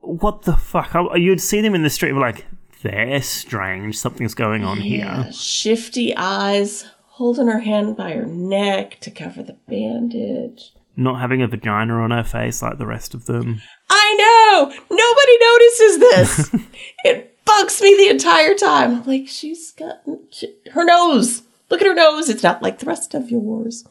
[0.00, 0.94] what the fuck?
[0.94, 2.46] I- You'd see them in the street and be like,
[2.82, 3.98] they're strange.
[3.98, 5.32] Something's going on Yeah, here.
[5.32, 10.72] shifty eyes, holding her hand by her neck to cover the bandage.
[10.96, 13.60] Not having a vagina on her face like the rest of them.
[13.90, 14.68] I know!
[14.90, 16.66] Nobody notices this!
[17.04, 18.96] it bugs me the entire time.
[18.96, 21.42] I'm like, she's got she, her nose.
[21.70, 22.28] Look at her nose.
[22.28, 23.84] It's not like the rest of yours.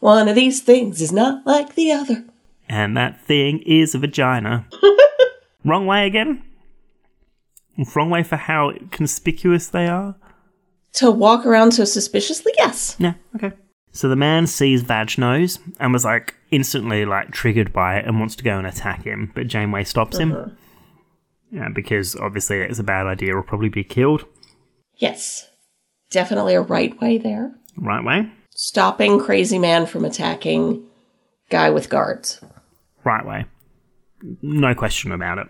[0.00, 2.24] One of these things is not like the other.
[2.68, 4.66] And that thing is a vagina.
[5.64, 6.42] Wrong way again?
[7.94, 10.16] Wrong way for how conspicuous they are?
[10.94, 12.52] To walk around so suspiciously?
[12.58, 12.96] Yes.
[12.98, 13.52] Yeah, okay.
[13.92, 18.36] So the man sees Vag and was like instantly like triggered by it and wants
[18.36, 20.32] to go and attack him, but Janeway stops him.
[20.32, 20.50] Uh-huh.
[21.50, 23.34] Yeah, because obviously it's a bad idea.
[23.34, 24.24] Will probably be killed.
[24.96, 25.48] Yes.
[26.10, 27.52] Definitely a right way there.
[27.76, 28.30] Right way.
[28.50, 30.84] Stopping crazy man from attacking
[31.48, 32.40] guy with guards.
[33.04, 33.46] Right way.
[34.42, 35.46] No question about it.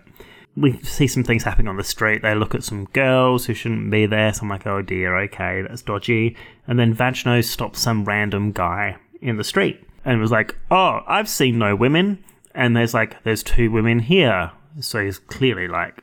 [0.55, 2.21] We see some things happening on the street.
[2.21, 4.33] They look at some girls who shouldn't be there.
[4.33, 6.35] So I'm like, oh dear, okay, that's dodgy.
[6.67, 11.29] And then Vagnos stops some random guy in the street and was like, oh, I've
[11.29, 12.23] seen no women.
[12.53, 14.51] And there's like, there's two women here.
[14.79, 16.01] So he's clearly like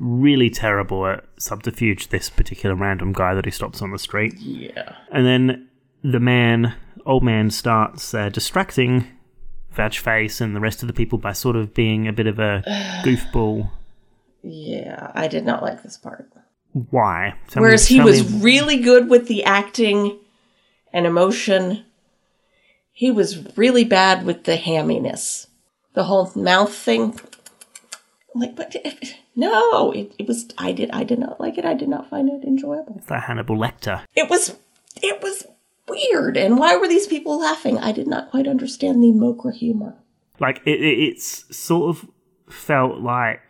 [0.00, 4.34] really terrible at subterfuge, this particular random guy that he stops on the street.
[4.38, 4.96] Yeah.
[5.12, 5.68] And then
[6.02, 6.74] the man,
[7.06, 9.06] old man, starts uh, distracting
[9.72, 12.38] Vag Face and the rest of the people by sort of being a bit of
[12.38, 12.62] a
[13.04, 13.70] goofball.
[14.42, 16.30] Yeah, I did not like this part.
[16.72, 17.34] Why?
[17.48, 20.18] Tell me- Whereas he was me- really good with the acting
[20.92, 21.84] and emotion,
[22.92, 25.46] he was really bad with the hamminess.
[25.94, 27.18] The whole mouth thing.
[28.34, 28.76] I'm like, but
[29.34, 30.46] no, it, it was.
[30.56, 30.90] I did.
[30.92, 31.64] I did not like it.
[31.64, 33.02] I did not find it enjoyable.
[33.08, 34.02] The Hannibal Lecter.
[34.14, 34.56] It was.
[35.02, 35.46] It was
[35.88, 36.36] weird.
[36.36, 37.76] And why were these people laughing?
[37.78, 39.96] I did not quite understand the Mokra humor.
[40.38, 42.08] Like it, it, it's sort of
[42.48, 43.49] felt like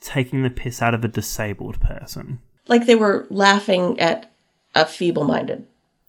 [0.00, 2.40] taking the piss out of a disabled person.
[2.68, 4.32] Like they were laughing at
[4.74, 5.66] a feeble-minded.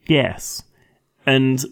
[0.08, 0.64] Yes,
[1.26, 1.64] and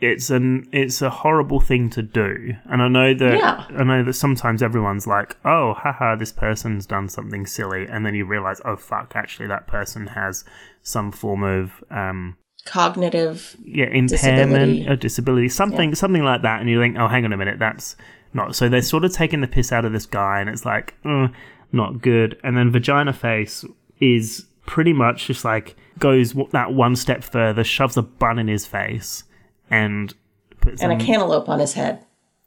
[0.00, 2.54] it's an it's a horrible thing to do.
[2.70, 3.64] And I know that Yeah.
[3.76, 8.14] I know that sometimes everyone's like, "Oh, haha, this person's done something silly," and then
[8.14, 10.44] you realize, "Oh fuck, actually, that person has
[10.82, 13.56] some form of um, Cognitive.
[13.64, 14.88] yeah impairment Disability.
[14.88, 17.96] or disability, something something like that." And you think, "Oh, hang on a minute, that's
[18.34, 20.94] not." So they're sort of taking the piss out of this guy, and it's like,
[21.04, 21.28] uh,
[21.72, 22.38] not good.
[22.42, 23.64] And then Vagina Face
[24.00, 28.66] is pretty much just like goes that one step further, shoves a bun in his
[28.66, 29.24] face,
[29.70, 30.14] and
[30.60, 32.04] puts And a cantaloupe on his head.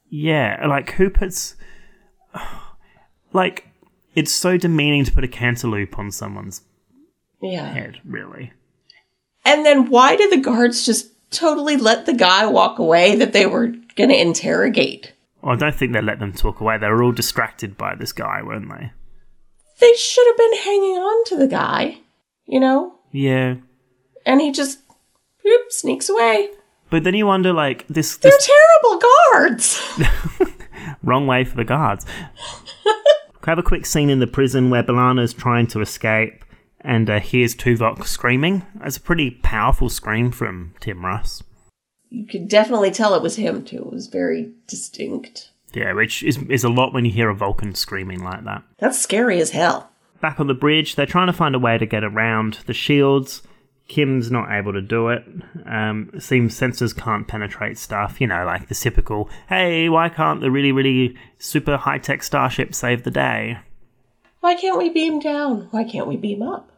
[0.08, 1.56] yeah, like who puts
[3.32, 3.66] like
[4.14, 6.62] it's so demeaning to put a cantaloupe on someone's
[7.40, 7.72] Yeah.
[7.72, 8.52] head, really.
[9.44, 13.46] And then why did the guards just totally let the guy walk away that they
[13.46, 15.12] were going to interrogate?
[15.42, 16.78] Well, I don't think they let them talk away.
[16.78, 18.92] They were all distracted by this guy, weren't they?
[19.80, 21.98] They should have been hanging on to the guy,
[22.46, 22.94] you know?
[23.10, 23.56] Yeah.
[24.24, 24.78] And he just
[25.44, 26.50] whoop, sneaks away.
[26.90, 29.02] But then you wonder, like, this, They're this terrible
[29.32, 29.82] guards.
[31.02, 32.04] wrong way for the guards.
[32.84, 32.92] we
[33.46, 36.44] have a quick scene in the prison where B'Elanna's trying to escape
[36.80, 38.64] and uh, hears Tuvok screaming.
[38.76, 41.42] That's a pretty powerful scream from Tim Russ.
[42.12, 43.78] You could definitely tell it was him too.
[43.78, 45.50] It was very distinct.
[45.72, 48.62] Yeah, which is, is a lot when you hear a Vulcan screaming like that.
[48.78, 49.90] That's scary as hell.
[50.20, 53.42] Back on the bridge, they're trying to find a way to get around the shields.
[53.88, 55.24] Kim's not able to do it.
[55.64, 60.42] Um, it seems sensors can't penetrate stuff, you know, like the typical, hey, why can't
[60.42, 63.58] the really, really super high tech starship save the day?
[64.40, 65.68] Why can't we beam down?
[65.70, 66.70] Why can't we beam up?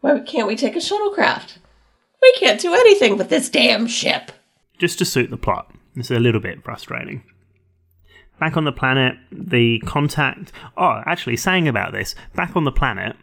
[0.00, 1.58] Why can't we take a shuttlecraft?
[2.20, 4.32] We can't do anything with this damn ship.
[4.80, 5.72] Just to suit the plot.
[5.94, 7.22] It's a little bit frustrating.
[8.40, 10.50] Back on the planet, the contact.
[10.76, 13.14] Oh, actually, saying about this, back on the planet,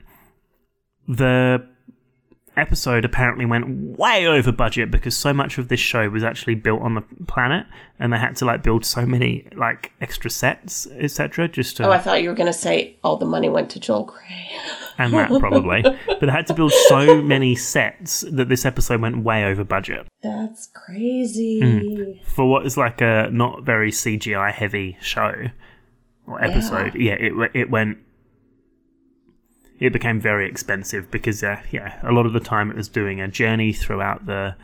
[1.08, 1.68] the
[2.56, 6.82] episode apparently went way over budget because so much of this show was actually built
[6.82, 7.66] on the planet
[8.00, 11.92] and they had to like build so many like extra sets etc just to Oh,
[11.92, 14.50] I thought you were going to say all the money went to Joel Grey.
[14.98, 19.24] and that probably but they had to build so many sets that this episode went
[19.24, 22.22] way over budget That's crazy.
[22.26, 25.48] for what is like a not very CGI heavy show
[26.28, 26.94] or episode.
[26.96, 28.00] Yeah, it it went.
[29.80, 33.22] It became very expensive because uh, yeah, a lot of the time it was doing
[33.22, 34.56] a journey throughout the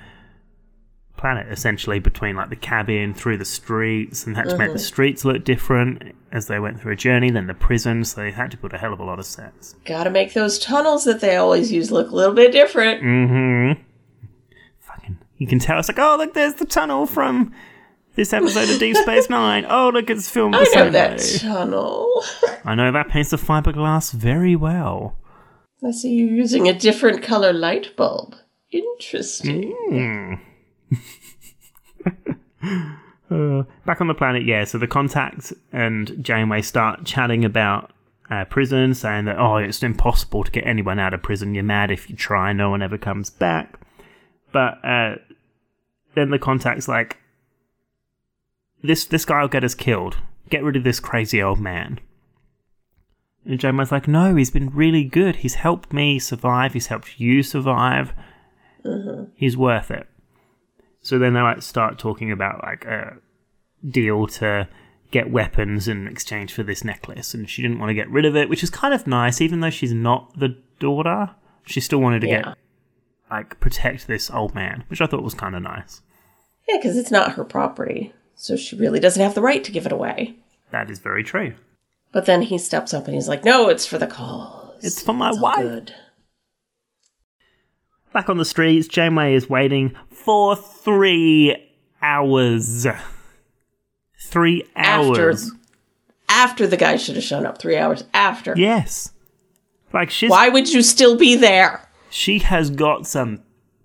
[1.24, 5.24] planet, essentially between like the cabin through the streets, and had to make the streets
[5.24, 7.32] look different as they went through a journey.
[7.32, 9.76] Then the prison, so they had to put a hell of a lot of sets.
[9.86, 13.02] Gotta make those tunnels that they always use look a little bit different.
[13.02, 13.82] Mm-hmm.
[14.82, 17.54] Fucking, you can tell it's like, oh look, there's the tunnel from
[18.16, 19.66] this episode of Deep Space Nine.
[19.70, 21.38] Oh look, it's filmed the I know that way.
[21.38, 22.24] tunnel.
[22.66, 25.18] I know that paints the fiberglass very well.
[25.86, 28.36] I see you using a different color light bulb.
[28.72, 30.40] Interesting.
[33.32, 34.64] Uh, back on the planet, yeah.
[34.64, 37.92] So the contact and Janeway start chatting about
[38.30, 41.56] uh, prison, saying that oh, it's impossible to get anyone out of prison.
[41.56, 42.54] You're mad if you try.
[42.54, 43.80] No one ever comes back.
[44.52, 45.16] But uh,
[46.14, 47.18] then the contact's like,
[48.84, 50.18] this this guy will get us killed.
[50.50, 52.00] Get rid of this crazy old man.
[53.46, 55.38] And Janeway's like, no, he's been really good.
[55.38, 56.74] He's helped me survive.
[56.74, 58.14] He's helped you survive.
[59.36, 60.08] He's worth it.
[61.04, 63.18] So then they like start talking about like a
[63.88, 64.68] deal to
[65.12, 68.36] get weapons in exchange for this necklace, and she didn't want to get rid of
[68.36, 71.30] it, which is kind of nice, even though she's not the daughter.
[71.66, 72.42] She still wanted to Yeah.
[72.42, 72.56] get
[73.30, 76.02] like protect this old man, which I thought was kind of nice.
[76.68, 78.14] Yeah, because it's not her property.
[78.36, 80.36] So she really doesn't have the right to give it away.
[80.72, 81.54] That is very true.
[82.12, 84.84] But then he steps up and he's like, no, it's for the cause.
[84.84, 85.58] It's for my all wife.
[85.62, 85.94] good.
[88.14, 91.56] Back on the streets, Janeway is waiting for three
[92.02, 92.86] hours.
[94.20, 95.52] Three After, hours.
[96.30, 98.54] after the guy should have shown up three hours after.
[98.58, 99.12] Yes.
[99.94, 101.88] Like she's Why would you still be there?
[102.10, 103.42] she has got some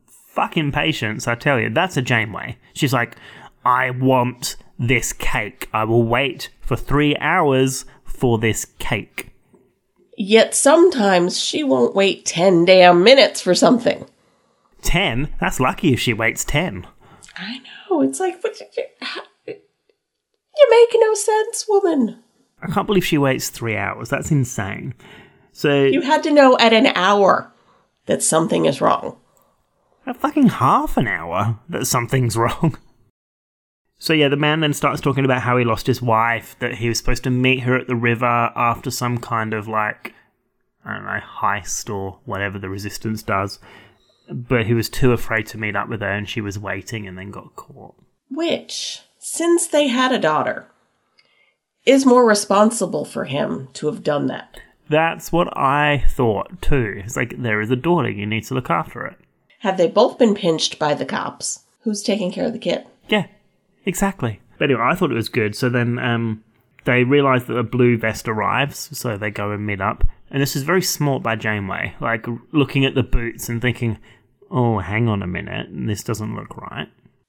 [0.06, 1.70] fucking patience, I tell you.
[1.70, 2.58] That's a Janeway.
[2.74, 3.16] She's like,
[3.64, 5.68] I want this cake.
[5.72, 9.30] I will wait for three hours for this cake.
[10.18, 14.04] Yet sometimes she won't wait 10 damn minutes for something.
[14.82, 15.32] Ten?
[15.40, 16.86] That's lucky if she waits ten.
[17.36, 17.58] I
[17.90, 18.02] know.
[18.02, 18.58] It's like, what,
[19.46, 22.22] you make no sense, woman.
[22.60, 24.08] I can't believe she waits three hours.
[24.08, 24.94] That's insane.
[25.52, 27.52] So, You had to know at an hour
[28.06, 29.16] that something is wrong.
[30.06, 32.76] a fucking half an hour that something's wrong.
[34.00, 36.88] So, yeah, the man then starts talking about how he lost his wife, that he
[36.88, 38.24] was supposed to meet her at the river
[38.54, 40.14] after some kind of like,
[40.84, 43.58] I don't know, heist or whatever the resistance does.
[44.30, 47.16] But he was too afraid to meet up with her and she was waiting and
[47.16, 47.94] then got caught.
[48.30, 50.66] Which, since they had a daughter,
[51.86, 54.60] is more responsible for him to have done that.
[54.90, 57.02] That's what I thought too.
[57.04, 59.16] It's like, there is a daughter, you need to look after it.
[59.60, 61.64] Have they both been pinched by the cops?
[61.80, 62.86] Who's taking care of the kid?
[63.08, 63.26] Yeah,
[63.84, 64.40] exactly.
[64.58, 65.56] But anyway, I thought it was good.
[65.56, 66.44] So then um,
[66.84, 70.04] they realise that a blue vest arrives, so they go and meet up.
[70.30, 73.98] And this is very smart by Janeway, like looking at the boots and thinking,
[74.50, 76.88] oh, hang on a minute, this doesn't look right.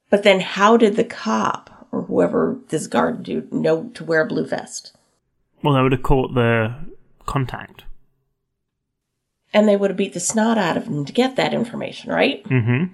[0.09, 4.27] But then how did the cop or whoever this guard dude know to wear a
[4.27, 4.95] blue vest?
[5.61, 6.75] Well, they would have caught the
[7.25, 7.83] contact.
[9.53, 12.43] And they would have beat the snot out of him to get that information, right?
[12.45, 12.93] Mm-hmm.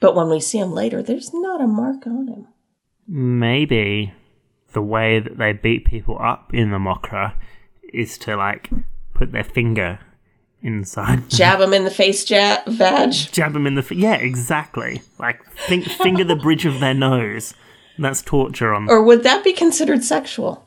[0.00, 2.46] But when we see him later, there's not a mark on him.
[3.06, 4.12] Maybe
[4.72, 7.34] the way that they beat people up in the Mokra
[7.92, 8.70] is to like
[9.14, 10.00] put their finger
[10.62, 13.12] inside Jab him in the face, ja- vag.
[13.12, 17.54] jab them in the f- yeah exactly like think finger the bridge of their nose
[17.98, 20.66] that's torture on Or would that be considered sexual?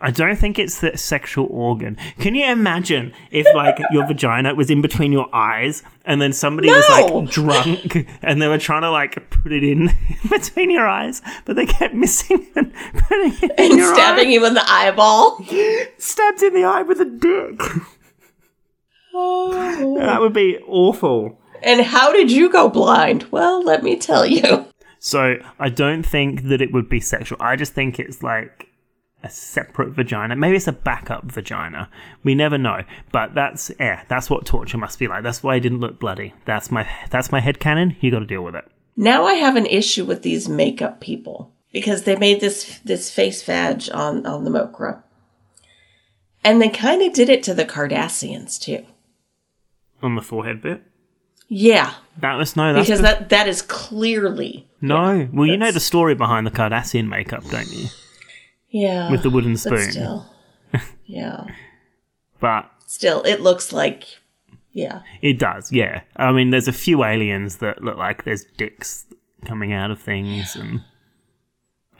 [0.00, 4.68] i don't think it's the sexual organ can you imagine if like your vagina was
[4.68, 8.90] in between your eyes and then somebody was like drunk and they were trying to
[8.90, 9.88] like put it in
[10.28, 12.74] between your eyes but they kept missing and
[13.08, 14.32] putting it in And stabbing eye.
[14.32, 15.40] him in the eyeball?
[15.98, 17.60] stabbed in the eye with a dick
[19.98, 23.24] that would be awful And how did you go blind?
[23.30, 24.66] Well, let me tell you.
[24.98, 27.38] So I don't think that it would be sexual.
[27.40, 28.68] I just think it's like
[29.22, 30.36] a separate vagina.
[30.36, 31.90] Maybe it's a backup vagina.
[32.22, 32.82] We never know.
[33.12, 35.22] But that's yeah, that's what torture must be like.
[35.22, 36.34] That's why it didn't look bloody.
[36.44, 37.96] That's my that's my head canon.
[38.00, 38.64] You got to deal with it.
[38.96, 43.42] Now I have an issue with these makeup people because they made this this face
[43.42, 45.02] vag on on the Mokra,
[46.42, 48.84] and they kind of did it to the Cardassians too.
[50.02, 50.82] On the forehead bit.
[51.48, 52.72] Yeah, That was no.
[52.72, 55.28] That's because the- that that is clearly no.
[55.32, 57.86] well, you know the story behind the Cardassian makeup, don't you?
[58.68, 59.90] yeah With the wooden spoon.
[59.92, 60.26] Still,
[61.06, 61.44] yeah,
[62.40, 64.04] But still, it looks like
[64.72, 65.02] yeah.
[65.22, 65.70] it does.
[65.72, 66.02] Yeah.
[66.16, 69.06] I mean, there's a few aliens that look like there's dicks
[69.44, 70.82] coming out of things, and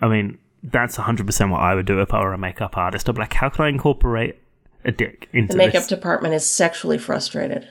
[0.03, 3.09] I mean, that's 100% what I would do if I were a makeup artist.
[3.09, 4.37] I'd be like, how can I incorporate
[4.85, 5.87] a dick into The makeup this?
[5.87, 7.69] department is sexually frustrated.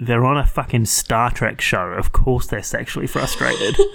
[0.00, 1.88] They're on a fucking Star Trek show.
[1.88, 3.76] Of course, they're sexually frustrated.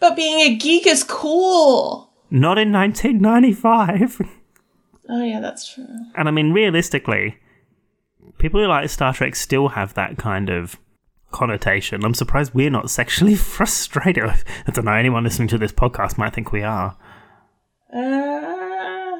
[0.00, 2.10] But being a geek is cool.
[2.30, 4.22] Not in 1995.
[5.10, 5.86] Oh yeah, that's true.
[6.16, 7.36] And I mean, realistically,
[8.38, 10.80] people who like Star Trek still have that kind of
[11.32, 12.02] connotation.
[12.02, 14.24] I'm surprised we're not sexually frustrated.
[14.24, 14.92] I don't know.
[14.92, 16.96] Anyone listening to this podcast might think we are.
[17.94, 19.18] Uh,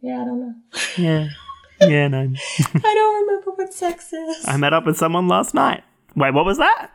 [0.00, 0.54] yeah, I don't know.
[0.96, 1.28] Yeah.
[1.80, 2.18] Yeah, no.
[2.74, 4.44] I don't remember what sex is.
[4.46, 5.84] I met up with someone last night.
[6.14, 6.90] Wait, what was that?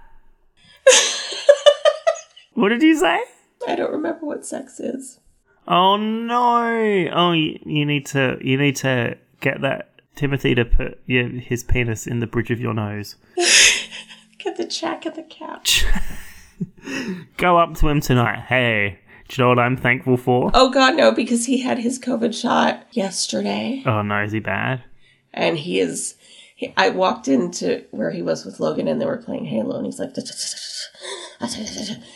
[2.54, 3.22] what did you say?
[3.68, 5.20] I don't remember what sex is.
[5.68, 7.08] Oh no!
[7.14, 11.64] Oh, you, you need to you need to get that Timothy to put your, his
[11.64, 13.16] penis in the bridge of your nose.
[14.40, 15.86] Get the jack of the couch.
[17.38, 18.40] Go up to him tonight.
[18.48, 19.00] Hey,
[19.32, 20.52] do you know what I'm thankful for?
[20.54, 24.84] Oh god, no, because he had his COVID shot yesterday, Oh no, is he bad?
[25.34, 26.16] and he is.
[26.56, 29.86] He, I walked into where he was with Logan, and they were playing Halo, and
[29.86, 30.12] he's like,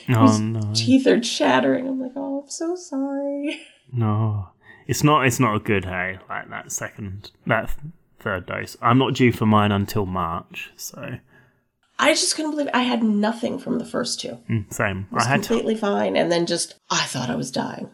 [0.09, 1.88] Oh his no, teeth are chattering.
[1.88, 3.61] I'm like, oh, I'm so sorry.
[3.91, 4.49] no.
[4.88, 5.26] It's not.
[5.26, 5.86] It's not a good.
[5.86, 7.76] Hey, like that second, that
[8.20, 8.78] third dose.
[8.84, 10.72] I'm not due for mine until March.
[10.76, 11.16] So
[11.97, 14.37] I just couldn't believe I had nothing from the first two.
[14.49, 15.07] mm, same.
[15.11, 17.89] I was I had to, completely fine, and then just I thought I was dying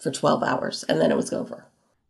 [0.00, 1.66] for 12 hours, and then it was over.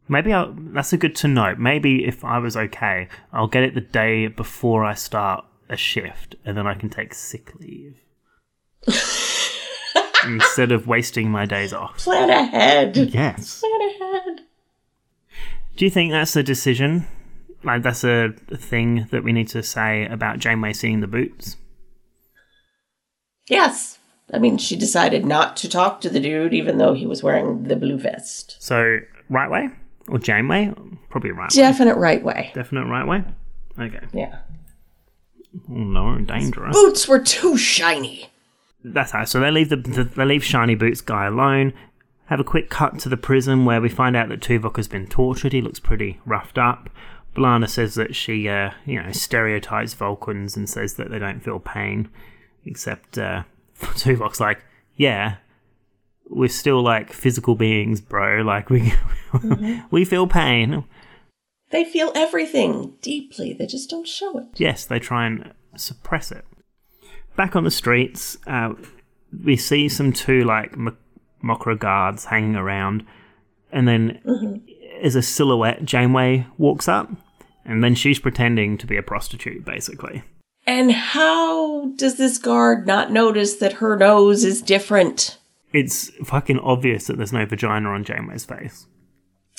[0.09, 1.55] Maybe I'll, that's a good to know.
[1.59, 6.37] Maybe if I was okay, I'll get it the day before I start a shift,
[6.45, 7.97] and then I can take sick leave
[10.25, 11.99] instead of wasting my days off.
[11.99, 12.97] Plan ahead.
[12.97, 13.61] Yes.
[13.61, 14.41] Plan ahead.
[15.77, 17.07] Do you think that's a decision?
[17.65, 21.57] Like that's a thing that we need to say about Janeway seeing the boots?
[23.49, 23.99] Yes.
[24.33, 27.65] I mean, she decided not to talk to the dude, even though he was wearing
[27.65, 28.57] the blue vest.
[28.59, 29.69] So right way
[30.09, 30.73] or Janeway?
[31.11, 31.63] Probably right way.
[31.63, 32.51] Definite right way.
[32.55, 33.25] Definite right way.
[33.79, 34.07] Okay.
[34.13, 34.39] Yeah.
[35.71, 36.75] Oh no, dangerous.
[36.75, 38.31] Boots were too shiny.
[38.83, 39.25] That's how.
[39.25, 41.73] So they leave the, the they leave Shiny Boots guy alone.
[42.27, 45.07] Have a quick cut to the prison where we find out that Tuvok has been
[45.07, 45.53] tortured.
[45.53, 46.89] He looks pretty roughed up.
[47.35, 51.59] B'Elanna says that she, uh, you know, stereotypes Vulcans and says that they don't feel
[51.59, 52.09] pain.
[52.65, 53.43] Except uh,
[53.81, 54.65] Tuvok's like,
[54.97, 55.37] yeah,
[56.29, 58.43] we're still like physical beings, bro.
[58.43, 58.95] Like we
[59.91, 60.85] we feel pain.
[61.71, 63.53] They feel everything deeply.
[63.53, 64.47] They just don't show it.
[64.57, 66.45] Yes, they try and suppress it.
[67.37, 68.75] Back on the streets, uh,
[69.45, 70.97] we see some two like M-
[71.43, 73.05] Mokra guards hanging around,
[73.73, 74.63] and then
[75.03, 77.11] as a silhouette, Janeway walks up,
[77.65, 80.23] and then she's pretending to be a prostitute, basically.
[80.67, 85.39] And how does this guard not notice that her nose is different?
[85.73, 88.87] It's fucking obvious that there's no vagina on Janeway's face.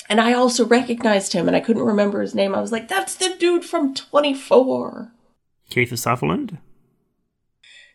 [0.08, 2.54] And I also recognized him and I couldn't remember his name.
[2.54, 5.12] I was like, that's the dude from 24.
[5.70, 6.58] Keith Sutherland?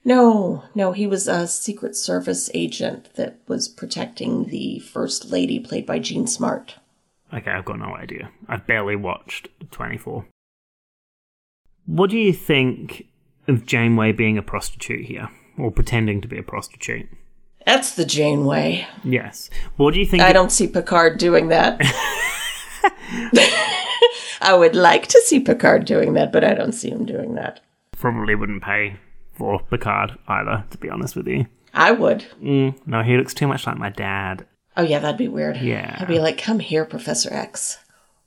[0.03, 5.85] No, no, he was a Secret Service agent that was protecting the First Lady, played
[5.85, 6.75] by Jean Smart.
[7.33, 8.31] Okay, I've got no idea.
[8.47, 10.25] I've barely watched 24.
[11.85, 13.07] What do you think
[13.47, 15.29] of Janeway being a prostitute here?
[15.57, 17.07] Or pretending to be a prostitute?
[17.65, 18.87] That's the Janeway.
[19.03, 19.49] Yes.
[19.77, 20.23] What do you think?
[20.23, 21.79] I don't see Picard doing that.
[24.41, 27.59] I would like to see Picard doing that, but I don't see him doing that.
[27.91, 28.97] Probably wouldn't pay
[29.33, 31.45] for Picard either, to be honest with you.
[31.73, 32.25] I would.
[32.41, 34.45] Mm, no, he looks too much like my dad.
[34.77, 35.57] Oh, yeah, that'd be weird.
[35.57, 35.97] Yeah.
[35.99, 37.79] I'd be like, come here, Professor X.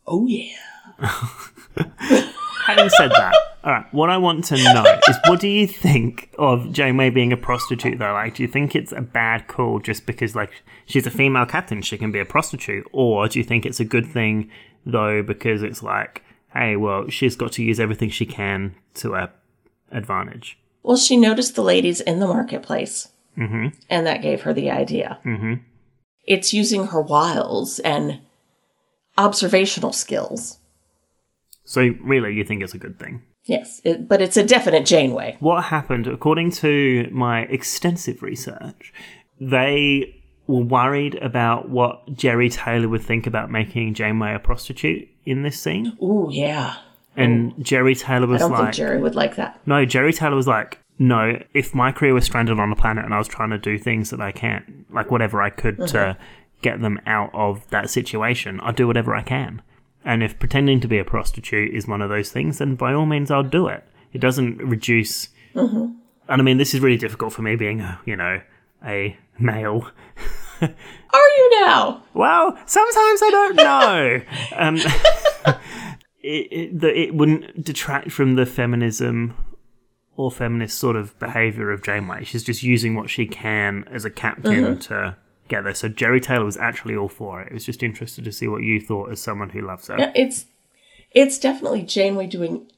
[0.07, 0.57] Oh, yeah.
[2.67, 6.73] Having said that, alright, what I want to know is what do you think of
[6.73, 8.13] Janeway being a prostitute though?
[8.13, 10.51] Like, do you think it's a bad call just because, like,
[10.87, 12.87] she's a female captain, she can be a prostitute?
[12.91, 14.51] Or do you think it's a good thing
[14.87, 16.23] though because it's like,
[16.55, 19.31] hey, well, she's got to use everything she can to her
[19.91, 20.59] advantage?
[20.83, 23.69] Well, she noticed the ladies in the marketplace, mm-hmm.
[23.91, 25.19] and that gave her the idea.
[25.25, 25.55] Mm-hmm.
[26.27, 28.21] It's using her wiles and
[29.19, 30.59] observational skills.
[31.65, 33.23] So, really, you think it's a good thing?
[33.45, 35.37] Yes, it, but it's a definite Janeway.
[35.41, 38.93] What happened, according to my extensive research,
[39.41, 45.43] they were worried about what Jeri Taylor would think about making Janeway a prostitute in
[45.43, 45.97] this scene.
[46.03, 46.77] Ooh, yeah.
[47.17, 49.61] And Jeri Taylor I was don't like, think Jeri would like that.
[49.67, 53.13] no, Jeri Taylor was like, no, if my career was stranded on a planet and
[53.13, 56.15] I was trying to do things that I can't, like whatever I could to uh-huh.
[56.63, 59.63] get them out of that situation, I'd do whatever I can.
[60.05, 63.07] And if pretending to be a prostitute is one of those things, then by all
[63.07, 63.85] means, I'll do it.
[64.13, 65.29] It doesn't reduce.
[65.55, 65.93] Mm-hmm.
[66.29, 68.41] And I mean, this is really difficult for me being, uh, you know,
[68.85, 69.91] a male.
[70.63, 72.05] Are you now?
[72.13, 74.21] Well, sometimes I don't know.
[74.57, 74.77] um,
[76.23, 79.35] it, it, the, it wouldn't detract from the feminism
[80.17, 82.25] or feminist sort of behavior of Janeway.
[82.25, 84.79] She's just using what she can as a captain mm-hmm.
[84.81, 85.17] to
[85.49, 85.75] get there.
[85.75, 87.49] So Jeri Taylor was actually all for it.
[87.49, 89.99] It was just interested to see what you thought as someone who loves her.
[89.99, 90.47] Yeah, It's
[91.11, 92.71] it's definitely Janeway doing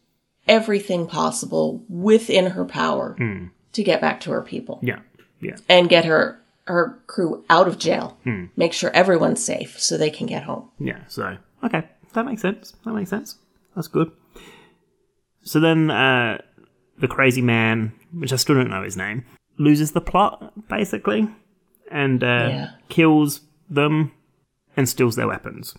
[0.46, 3.46] everything possible within her power hmm.
[3.72, 5.00] to get back to her people Yeah,
[5.40, 8.18] yeah, and get her her crew out of jail.
[8.24, 8.46] Hmm.
[8.56, 10.70] Make sure everyone's safe so they can get home.
[10.78, 11.00] yeah.
[11.08, 11.84] So okay,
[12.14, 12.74] that makes sense.
[12.84, 13.36] That makes sense.
[13.74, 14.10] That's good.
[15.42, 16.38] So then, uh,
[16.98, 19.24] the crazy man, which I still don't know his name,
[19.58, 21.28] loses the plot basically,
[21.90, 22.70] and uh, Yeah.
[22.88, 24.12] kills them
[24.76, 25.74] and steals their weapons.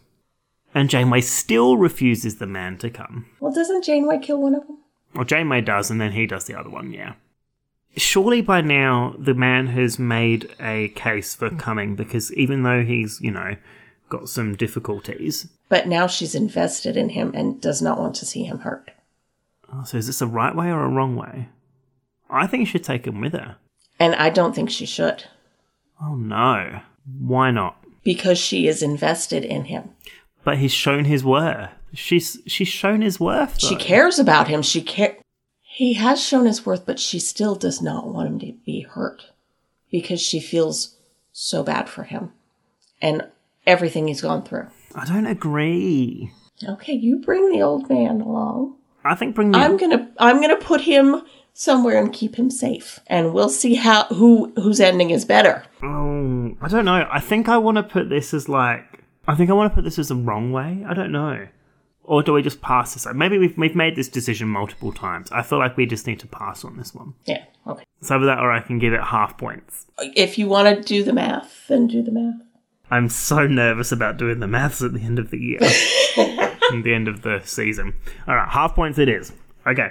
[0.73, 3.25] And Janeway still refuses the man to come.
[3.39, 4.77] Well, doesn't Janeway kill one of them?
[5.15, 7.13] Well, Janeway does, and then he does the other one, yeah.
[7.95, 13.19] Surely by now the man has made a case for coming because even though he's,
[13.21, 13.55] you know,
[14.09, 18.43] got some difficulties, But now she's invested in him and does not want to see
[18.43, 18.91] him hurt.
[19.73, 21.49] Oh, so is this a right way or a wrong way?
[22.29, 23.57] I think she should take him with her.
[23.99, 25.25] And I don't think she should
[26.01, 26.81] Oh no.
[27.19, 27.77] Why not?
[28.07, 29.89] because she is invested in him.
[30.45, 31.69] But he's shown his worth.
[31.93, 33.59] She's she's shown his worth.
[33.59, 34.61] She cares about him.
[34.61, 35.17] She care.
[35.61, 39.31] He has shown his worth, but she still does not want him to be hurt
[39.91, 40.95] because she feels
[41.33, 42.31] so bad for him
[43.01, 43.27] and
[43.65, 44.67] everything he's gone through.
[44.95, 46.31] I don't agree.
[46.63, 48.77] Okay, you bring the old man along.
[49.07, 51.21] I think bring the I'm gonna I'm gonna put him
[51.53, 55.63] somewhere and keep him safe, and we'll see how who whose ending is better.
[55.83, 57.07] Oh, I don't know.
[57.11, 59.03] I think I want to put this as like.
[59.27, 60.85] I think I want to put this as the wrong way.
[60.87, 61.47] I don't know.
[62.03, 63.05] Or do we just pass this?
[63.13, 65.29] Maybe we've we've made this decision multiple times.
[65.31, 67.15] I feel like we just need to pass on this one.
[67.25, 67.83] Yeah, okay.
[68.09, 69.87] Either that or I can give it half points.
[69.99, 72.41] If you want to do the math, then do the math.
[72.89, 75.59] I'm so nervous about doing the maths at the end of the year.
[76.73, 77.93] at the end of the season.
[78.27, 79.31] All right, half points it is.
[79.65, 79.89] Okay.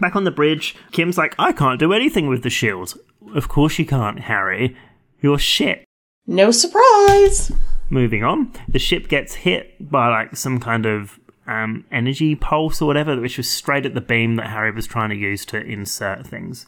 [0.00, 2.94] Back on the bridge, Kim's like, I can't do anything with the shield.
[3.34, 4.76] Of course you can't, Harry.
[5.20, 5.84] You're shit.
[6.26, 7.52] No surprise.
[7.90, 12.86] Moving on, the ship gets hit by like some kind of um, energy pulse or
[12.86, 16.26] whatever, which was straight at the beam that Harry was trying to use to insert
[16.26, 16.66] things.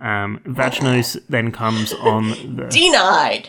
[0.00, 3.48] Um, Vagnos then comes on the Denied.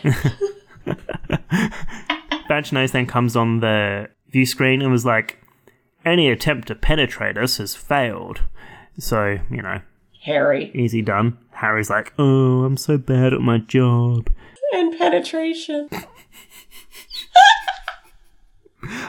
[2.48, 5.38] Vagnos then comes on the view screen and was like,
[6.04, 8.42] "Any attempt to penetrate us has failed."
[8.98, 9.80] So you know,
[10.24, 10.70] Harry.
[10.74, 11.38] easy done.
[11.52, 14.28] Harry's like, "Oh, I'm so bad at my job.
[14.74, 15.88] And penetration.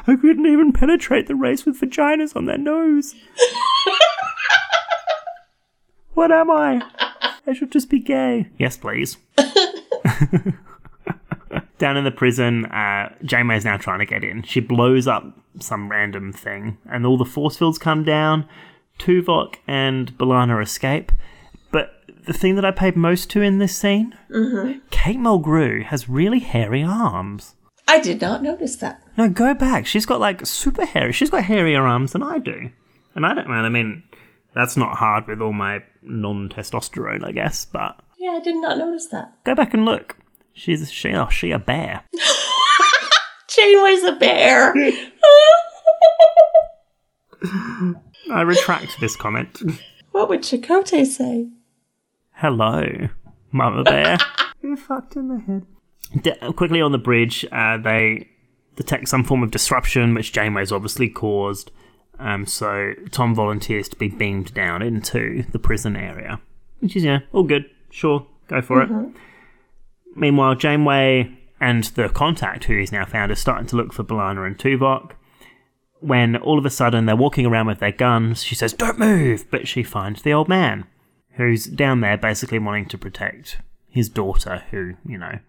[0.09, 3.13] I couldn't even penetrate the race with vaginas on their nose.
[6.13, 6.81] what am I?
[7.45, 8.47] I should just be gay.
[8.57, 9.17] Yes, please.
[11.79, 14.41] Down in the prison, uh, Janeway's now trying to get in.
[14.43, 15.25] She blows up
[15.59, 18.47] some random thing, and all the force fields come down.
[18.99, 21.11] Tuvok and B'Elanna escape.
[21.71, 21.91] But
[22.25, 24.15] the thing that I paid most to in this scene,
[24.89, 27.53] Kate Mulgrew has really hairy arms.
[27.87, 29.01] I did not notice that.
[29.17, 29.85] No, go back.
[29.85, 31.13] She's got like super hairy.
[31.13, 32.71] She's got hairier arms than I do,
[33.15, 33.65] and I don't mind.
[33.65, 34.03] I mean,
[34.55, 37.65] that's not hard with all my non-testosterone, I guess.
[37.65, 39.31] But Yeah, I did not notice that.
[39.43, 40.17] go back and look.
[40.57, 41.13] She's she.
[41.13, 42.03] Oh, she a bear.
[43.47, 44.73] Janeway's a bear.
[48.33, 49.61] I retract this comment.
[50.11, 51.47] what would Chakotay say?
[52.31, 52.83] Hello,
[53.51, 54.17] Mama Bear.
[54.63, 55.67] You're fucked in the head.
[56.23, 58.27] De- quickly on the bridge, uh, they
[58.75, 61.69] detect some form of disruption, which Janeway's obviously caused.
[62.17, 66.41] Um, so Tom volunteers to be beamed down into the prison area,
[66.79, 67.69] which is yeah, all good.
[67.91, 68.89] Sure, go for it.
[70.17, 74.45] Meanwhile, Janeway and the contact, who he's now found, are starting to look for B'Elanna
[74.45, 75.11] and Tuvok.
[75.99, 79.49] When all of a sudden they're walking around with their guns, she says, "Don't move!"
[79.49, 80.85] But she finds the old man,
[81.33, 83.59] who's down there basically wanting to protect
[83.89, 85.39] his daughter, who you know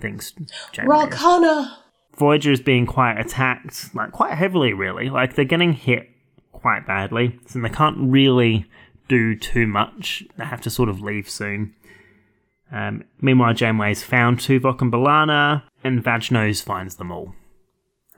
[0.00, 0.32] thinks
[0.72, 1.70] Janeway is- Ralkana.
[2.16, 5.08] Voyager is being quite attacked, like quite heavily, really.
[5.10, 6.08] Like they're getting hit
[6.52, 8.66] quite badly, so they can't really
[9.08, 10.24] do too much.
[10.36, 11.74] They have to sort of leave soon.
[12.70, 17.34] Um, meanwhile, Janeway's found Tuvok and B'Elanna, and Vagnos finds them all.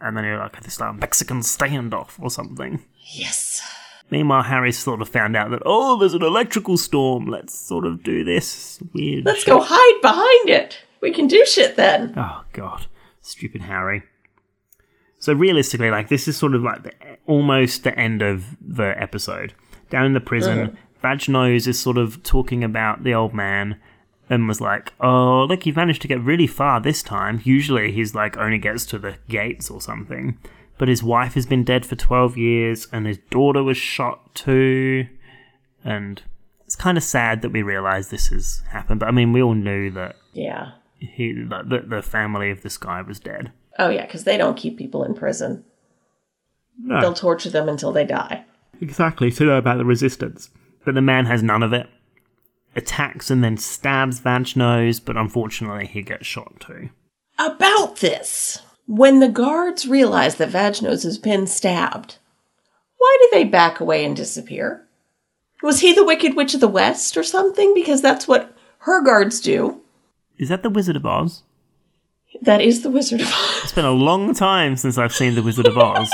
[0.00, 2.82] And then you're like this like Mexican standoff or something.
[3.12, 3.62] Yes.
[4.10, 7.26] Meanwhile, Harry's sort of found out that oh, there's an electrical storm.
[7.26, 9.24] Let's sort of do this weird.
[9.24, 10.78] Let's go hide behind it.
[11.00, 12.14] We can do shit then.
[12.16, 12.86] Oh god,
[13.20, 14.02] stupid Harry.
[15.18, 16.92] So realistically, like this is sort of like the,
[17.26, 19.54] almost the end of the episode.
[19.90, 23.78] Down in the prison, Vagnos is sort of talking about the old man
[24.30, 27.40] and was like, "Oh, look, you've managed to get really far this time.
[27.44, 30.38] Usually, he's like only gets to the gates or something."
[30.78, 35.06] But his wife has been dead for twelve years, and his daughter was shot too.
[35.84, 36.22] And
[36.64, 39.00] it's kind of sad that we realize this has happened.
[39.00, 40.72] But I mean, we all knew that Yeah.
[40.98, 43.52] he the, the the family of this guy was dead.
[43.78, 45.64] Oh, yeah, because they don't keep people in prison.
[46.82, 48.44] No, They'll torture them until they die.
[48.80, 50.50] exactly to know about the resistance.
[50.84, 51.88] But the man has none of it.
[52.76, 56.90] Attacks and then stabs Vagnos, but unfortunately he gets shot too.
[57.38, 62.18] About this, when the guards realize that Vagnos has been stabbed,
[62.98, 64.86] why do they back away and disappear?
[65.62, 67.74] Was he the Wicked Witch of the West or something?
[67.74, 69.80] Because that's what her guards do.
[70.38, 71.42] Is that the Wizard of Oz?
[72.42, 73.60] That is the Wizard of Oz.
[73.62, 76.10] It's been a long time since I've seen the Wizard of Oz.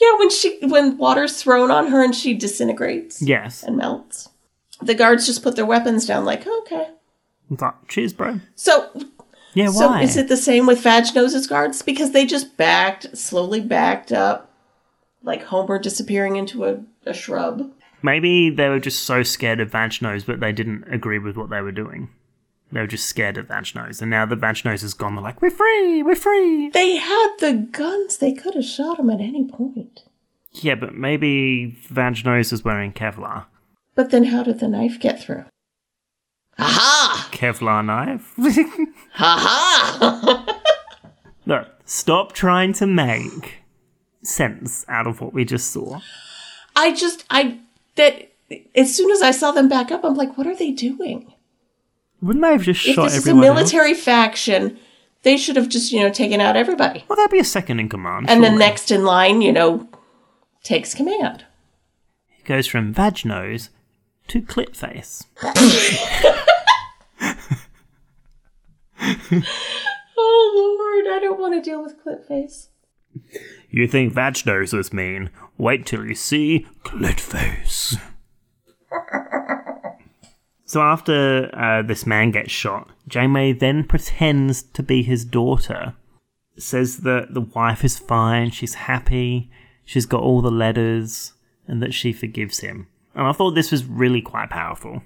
[0.00, 3.62] Yeah, when she when water's thrown on her and she disintegrates yes.
[3.62, 4.30] and melts.
[4.82, 6.88] The guards just put their weapons down like, okay.
[7.48, 8.40] Like, cheers, bro.
[8.54, 8.90] So
[9.54, 10.02] Yeah, so why?
[10.02, 11.82] is it the same with Vagnos's guards?
[11.82, 14.52] Because they just backed, slowly backed up,
[15.22, 17.70] like Homer disappearing into a, a shrub.
[18.02, 21.60] Maybe they were just so scared of Vagnos, but they didn't agree with what they
[21.60, 22.08] were doing.
[22.72, 25.50] They were just scared of Vagnos, and now that Vagnos is gone, they're like, "We're
[25.50, 28.18] free, we're free." They had the guns.
[28.18, 30.04] They could have shot him at any point.
[30.52, 33.46] Yeah, but maybe Vagnos is wearing Kevlar.
[34.00, 35.44] But then how did the knife get through?
[36.58, 37.28] Aha!
[37.32, 38.32] Kevlar knife.
[39.12, 40.46] Ha
[41.46, 43.56] Look, stop trying to make
[44.22, 46.00] sense out of what we just saw.
[46.74, 47.58] I just, I,
[47.96, 48.32] that,
[48.74, 51.34] as soon as I saw them back up, I'm like, what are they doing?
[52.22, 53.56] Wouldn't they have just If shot this is a everyone else?
[53.70, 54.78] military faction,
[55.24, 57.04] they should have just, you know, taken out everybody.
[57.06, 58.30] Well, that'd be a second in command.
[58.30, 58.64] And then surely.
[58.64, 59.86] next in line, you know,
[60.62, 61.44] takes command.
[62.38, 63.68] It goes from Vagnos
[64.30, 65.26] to Clipface.
[70.22, 72.68] Oh Lord, I don't want to deal with Clipface.
[73.70, 75.30] You think Vagnos is mean?
[75.56, 77.98] Wait till you see Clitface.
[80.64, 85.94] So after uh, this man gets shot, Janeway then pretends to be his daughter.
[86.56, 89.50] Says that the wife is fine, she's happy,
[89.84, 91.32] she's got all the letters,
[91.66, 92.86] and that she forgives him.
[93.14, 95.02] And I thought this was really quite powerful.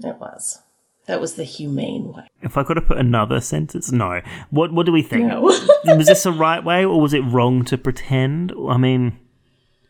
[0.00, 0.60] It was.
[1.06, 2.26] That was the humane way.
[2.40, 4.22] If I could have put another sentence, no.
[4.50, 5.26] What What do we think?
[5.26, 5.40] No.
[5.84, 8.52] was this the right way, or was it wrong to pretend?
[8.68, 9.18] I mean,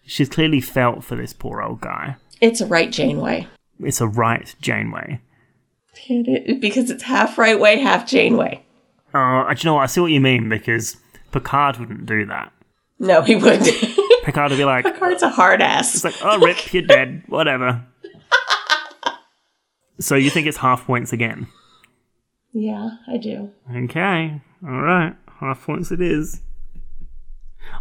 [0.05, 2.17] she's clearly felt for this poor old guy.
[2.41, 3.47] it's a right Janeway.
[3.81, 5.21] It's a right Janeway.
[6.07, 8.65] It Because it's half right way, half Janeway.
[9.13, 9.83] Uh, do you know what?
[9.83, 10.97] I see what you mean because
[11.31, 12.53] Picard wouldn't do that.
[12.99, 13.69] No, he wouldn't.
[14.25, 15.95] Picard would be like, Picard's a hard ass.
[15.95, 17.23] it's like, oh, Rip, you're dead.
[17.29, 17.85] Whatever.
[20.01, 21.47] so you think it's half points again?
[22.53, 23.51] Yeah, I do.
[23.75, 24.41] Okay.
[24.67, 25.15] All right.
[25.41, 26.41] Half points it is.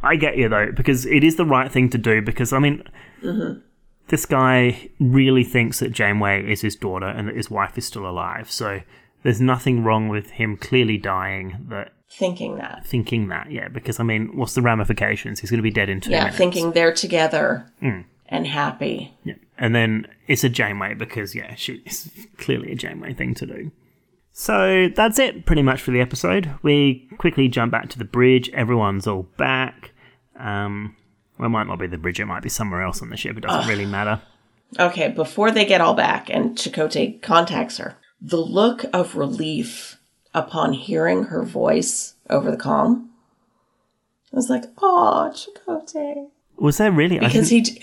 [0.01, 2.21] I get you though, because it is the right thing to do.
[2.21, 2.83] Because I mean,
[3.21, 3.59] mm-hmm.
[4.09, 8.05] this guy really thinks that Janeway is his daughter and that his wife is still
[8.05, 8.51] alive.
[8.51, 8.81] So
[9.23, 11.67] there's nothing wrong with him clearly dying.
[11.69, 12.85] That Thinking that.
[12.85, 13.67] thinking that, yeah.
[13.69, 15.39] Because I mean, what's the ramifications?
[15.39, 16.37] He's going to be dead in two Yeah, minutes.
[16.37, 17.71] thinking they're together
[18.29, 19.13] and happy.
[19.23, 19.33] Yeah.
[19.57, 23.71] And then it's a Janeway because, yeah, she, she's clearly a Janeway thing to do.
[24.31, 26.51] So that's it pretty much for the episode.
[26.63, 28.49] We quickly jump back to the bridge.
[28.49, 29.91] Everyone's all back.
[30.39, 30.95] Um,
[31.37, 33.37] well, it might not be the bridge, it might be somewhere else on the ship.
[33.37, 34.21] It doesn't really matter.
[34.79, 39.99] Okay, before they get all back and Chakotay contacts her, the look of relief
[40.33, 43.07] upon hearing her voice over the comm
[44.33, 46.29] I was like, oh, Chakotay.
[46.57, 47.19] Was there really?
[47.19, 47.79] I Because he,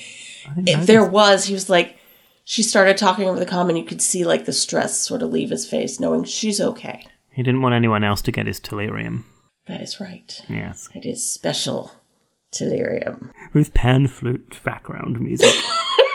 [0.67, 1.97] if there was, he was like,
[2.45, 5.31] she started talking over the comm and you could see like the stress sort of
[5.31, 7.07] leave his face, knowing she's okay.
[7.31, 9.27] he didn't want anyone else to get his delirium.
[9.67, 10.41] That is right.
[10.49, 10.89] Yes.
[10.93, 11.93] It is special
[12.51, 13.31] delirium.
[13.53, 15.55] With pan flute background music.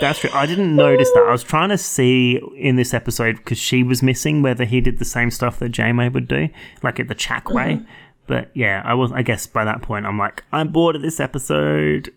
[0.00, 0.30] That's true.
[0.32, 1.24] I didn't notice that.
[1.28, 4.98] I was trying to see in this episode because she was missing whether he did
[4.98, 6.48] the same stuff that Janeway would do,
[6.82, 7.80] like at the Chak way.
[8.26, 9.10] But yeah, I was.
[9.12, 12.12] I guess by that point, I'm like, I'm bored of this episode.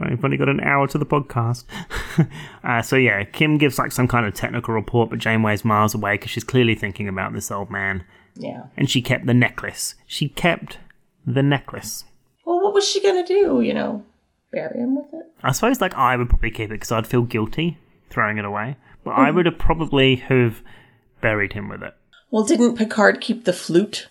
[0.00, 1.64] I've only got an hour to the podcast.
[2.64, 6.14] uh, so yeah, Kim gives like some kind of technical report, but Janeway's miles away
[6.14, 8.04] because she's clearly thinking about this old man.
[8.34, 8.64] Yeah.
[8.76, 9.94] And she kept the necklace.
[10.06, 10.78] She kept
[11.24, 12.04] the necklace.
[12.44, 13.60] Well, what was she gonna do?
[13.60, 14.04] You know,
[14.54, 15.26] bury him with it?
[15.42, 17.78] I suppose like I would probably keep it because I'd feel guilty
[18.10, 18.76] throwing it away.
[19.02, 19.36] But I mm-hmm.
[19.36, 20.62] would have probably have
[21.20, 21.94] buried him with it.
[22.30, 24.08] Well, didn't Picard keep the flute?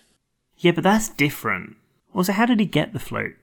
[0.58, 1.76] Yeah, but that's different.
[2.14, 3.36] Also, how did he get the flute?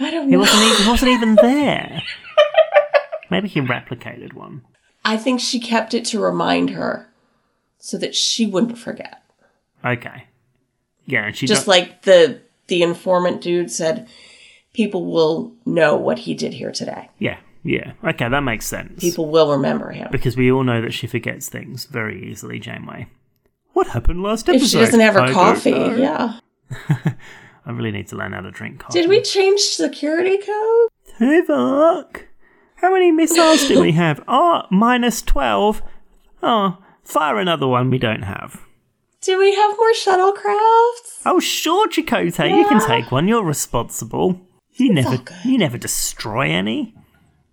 [0.00, 0.40] I don't He know.
[0.40, 2.02] wasn't even, he wasn't even there.
[3.30, 4.62] Maybe he replicated one.
[5.04, 7.08] I think she kept it to remind her
[7.78, 9.22] so that she wouldn't forget.
[9.84, 10.24] Okay.
[11.04, 14.08] Yeah, and she Just don't- like the the informant dude said,
[14.76, 17.08] people will know what he did here today.
[17.18, 17.92] yeah, yeah.
[18.04, 19.00] Okay, that makes sense.
[19.00, 20.08] People will remember him.
[20.12, 23.08] because we all know that she forgets things very easily, Janeway.
[23.72, 24.64] What happened last episode?
[24.64, 26.38] If she doesn't have her I coffee, yeah.
[27.66, 29.00] I really need to learn how to drink coffee.
[29.00, 30.88] Did we change security code?
[31.18, 32.22] Tuvok!
[32.76, 34.22] How many missiles do we have?
[34.28, 35.82] Oh, minus 12.
[36.42, 38.60] Oh, fire another one we don't have.
[39.22, 41.22] Do we have more shuttlecrafts?
[41.24, 43.26] Oh, sure, Chakotay, you can take one.
[43.26, 44.40] You're responsible.
[44.76, 46.94] You never, you never destroy any.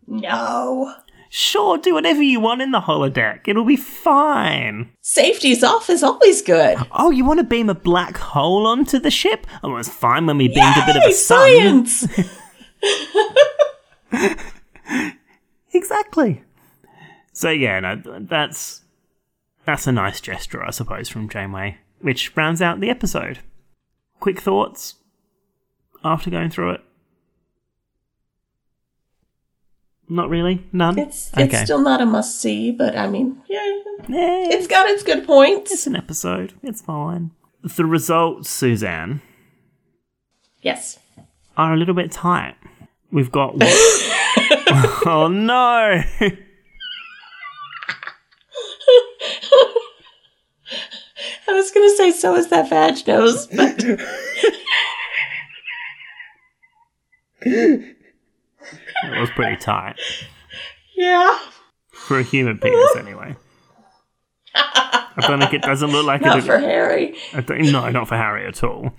[0.08, 0.94] No.
[1.30, 3.48] Sure, do whatever you want in the holodeck.
[3.48, 4.92] It'll be fine.
[5.02, 6.78] Safety's off is always good.
[6.92, 9.48] Oh, you want to beam a black hole onto the ship?
[9.64, 11.86] Oh, it's fine when we beamed a bit of a Yay, sun.
[11.88, 12.08] science!
[15.74, 16.44] Exactly.
[17.32, 18.82] So yeah, no, that's
[19.66, 23.40] that's a nice gesture, I suppose, from Janeway, which rounds out the episode.
[24.20, 24.96] Quick thoughts
[26.04, 26.82] after going through it.
[30.10, 30.66] Not really.
[30.72, 31.00] None.
[31.00, 31.64] It's it's okay.
[31.66, 33.60] still not a must see, but I mean, yeah,
[34.10, 35.72] Eh, it's got its good points.
[35.72, 36.54] it's an episode.
[36.62, 37.32] It's fine.
[37.64, 39.22] The results, Suzanne,
[40.62, 41.00] Yes.
[41.56, 42.56] are a little bit tight.
[43.12, 43.56] We've got.
[43.56, 43.64] What?
[45.06, 46.02] oh no!
[51.48, 53.84] I was gonna say so is that vag nose, but
[59.04, 60.00] It was pretty tight
[60.96, 61.40] yeah.
[61.92, 63.36] for a human penis, anyway.
[64.56, 66.44] I don't think it doesn't look like Not it.
[66.44, 67.16] for Harry.
[67.34, 68.94] I don't, no, not for Harry at all.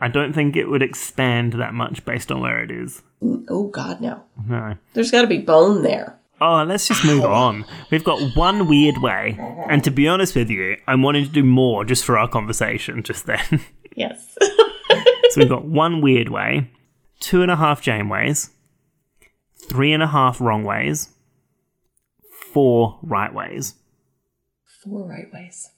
[0.00, 3.02] I don't think it would expand that much based on where it is.
[3.48, 4.22] Oh God, no.
[4.48, 4.76] No.
[4.94, 6.18] There's got to be bone there.
[6.40, 7.64] Oh, let's just move on.
[7.90, 11.44] We've got one weird way, and to be honest with you, I'm wanting to do
[11.44, 13.60] more just for our conversation just then.
[13.94, 14.36] Yes.
[14.40, 16.68] so we've got one weird way,
[17.20, 18.50] two and a half Janeways,
[19.72, 21.08] three and a half wrong ways,
[22.52, 23.74] four right ways.
[24.84, 25.70] Four right ways.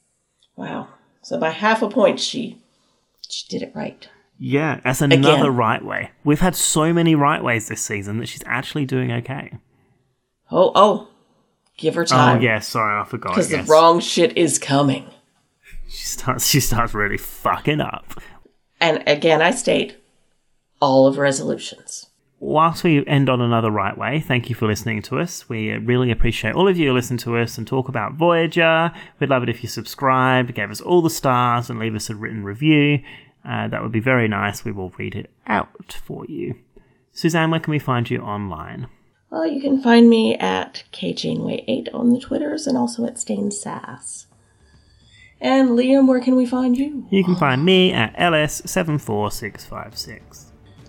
[0.57, 0.89] Wow.
[1.23, 2.61] So by half a point, she
[3.29, 4.09] she did it right.
[4.37, 5.57] Yeah, that's another Again.
[5.57, 6.11] right way.
[6.25, 9.53] We've had so many right ways this season that she's actually doing okay.
[10.51, 11.09] Oh, oh.
[11.77, 12.39] Give her oh, time.
[12.39, 13.31] Oh yeah, sorry, I forgot.
[13.31, 13.65] Because yes.
[13.65, 15.09] the wrong shit is coming.
[15.89, 16.47] She starts.
[16.47, 18.21] She starts really fucking up.
[18.81, 19.97] And again, I state
[20.81, 22.07] all of resolutions.
[22.41, 25.49] Whilst we end on another right way, thank you for listening to us.
[25.49, 28.93] We really appreciate all of you who listen to us and talk about Voyager.
[29.19, 32.15] We'd love it if you subscribed, gave us all the stars, and leave us a
[32.15, 33.01] written review.
[33.49, 34.65] Uh, that would be very nice.
[34.65, 36.57] We will read it out for you.
[37.13, 38.89] Suzanne, where can we find you online?
[39.31, 44.27] Well, you can find me at KJaneway8 on the Twitters and also at Stain Sass.
[45.41, 47.07] And Liam, where can we find you?
[47.11, 50.44] You can find me at ls74656.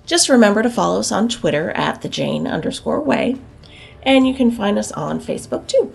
[0.06, 3.38] Just remember to follow us on Twitter at the Jane underscore way.
[4.03, 5.91] And you can find us on Facebook too.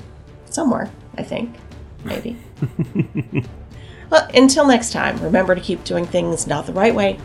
[0.46, 1.56] Somewhere, I think.
[2.04, 2.36] Maybe.
[4.10, 7.18] well, until next time, remember to keep doing things not the right way,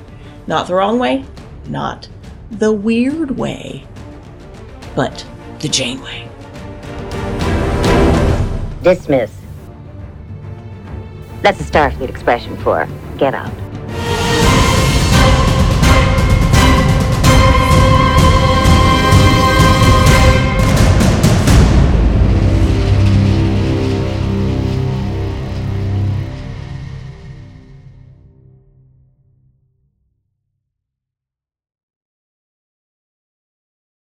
[0.46, 1.26] not the wrong way,
[1.68, 2.08] not
[2.52, 3.88] the weird way,
[4.96, 5.26] but
[5.60, 6.30] the Jane way.
[8.84, 9.32] Dismiss.
[11.42, 13.65] That's a Starfleet expression for get out.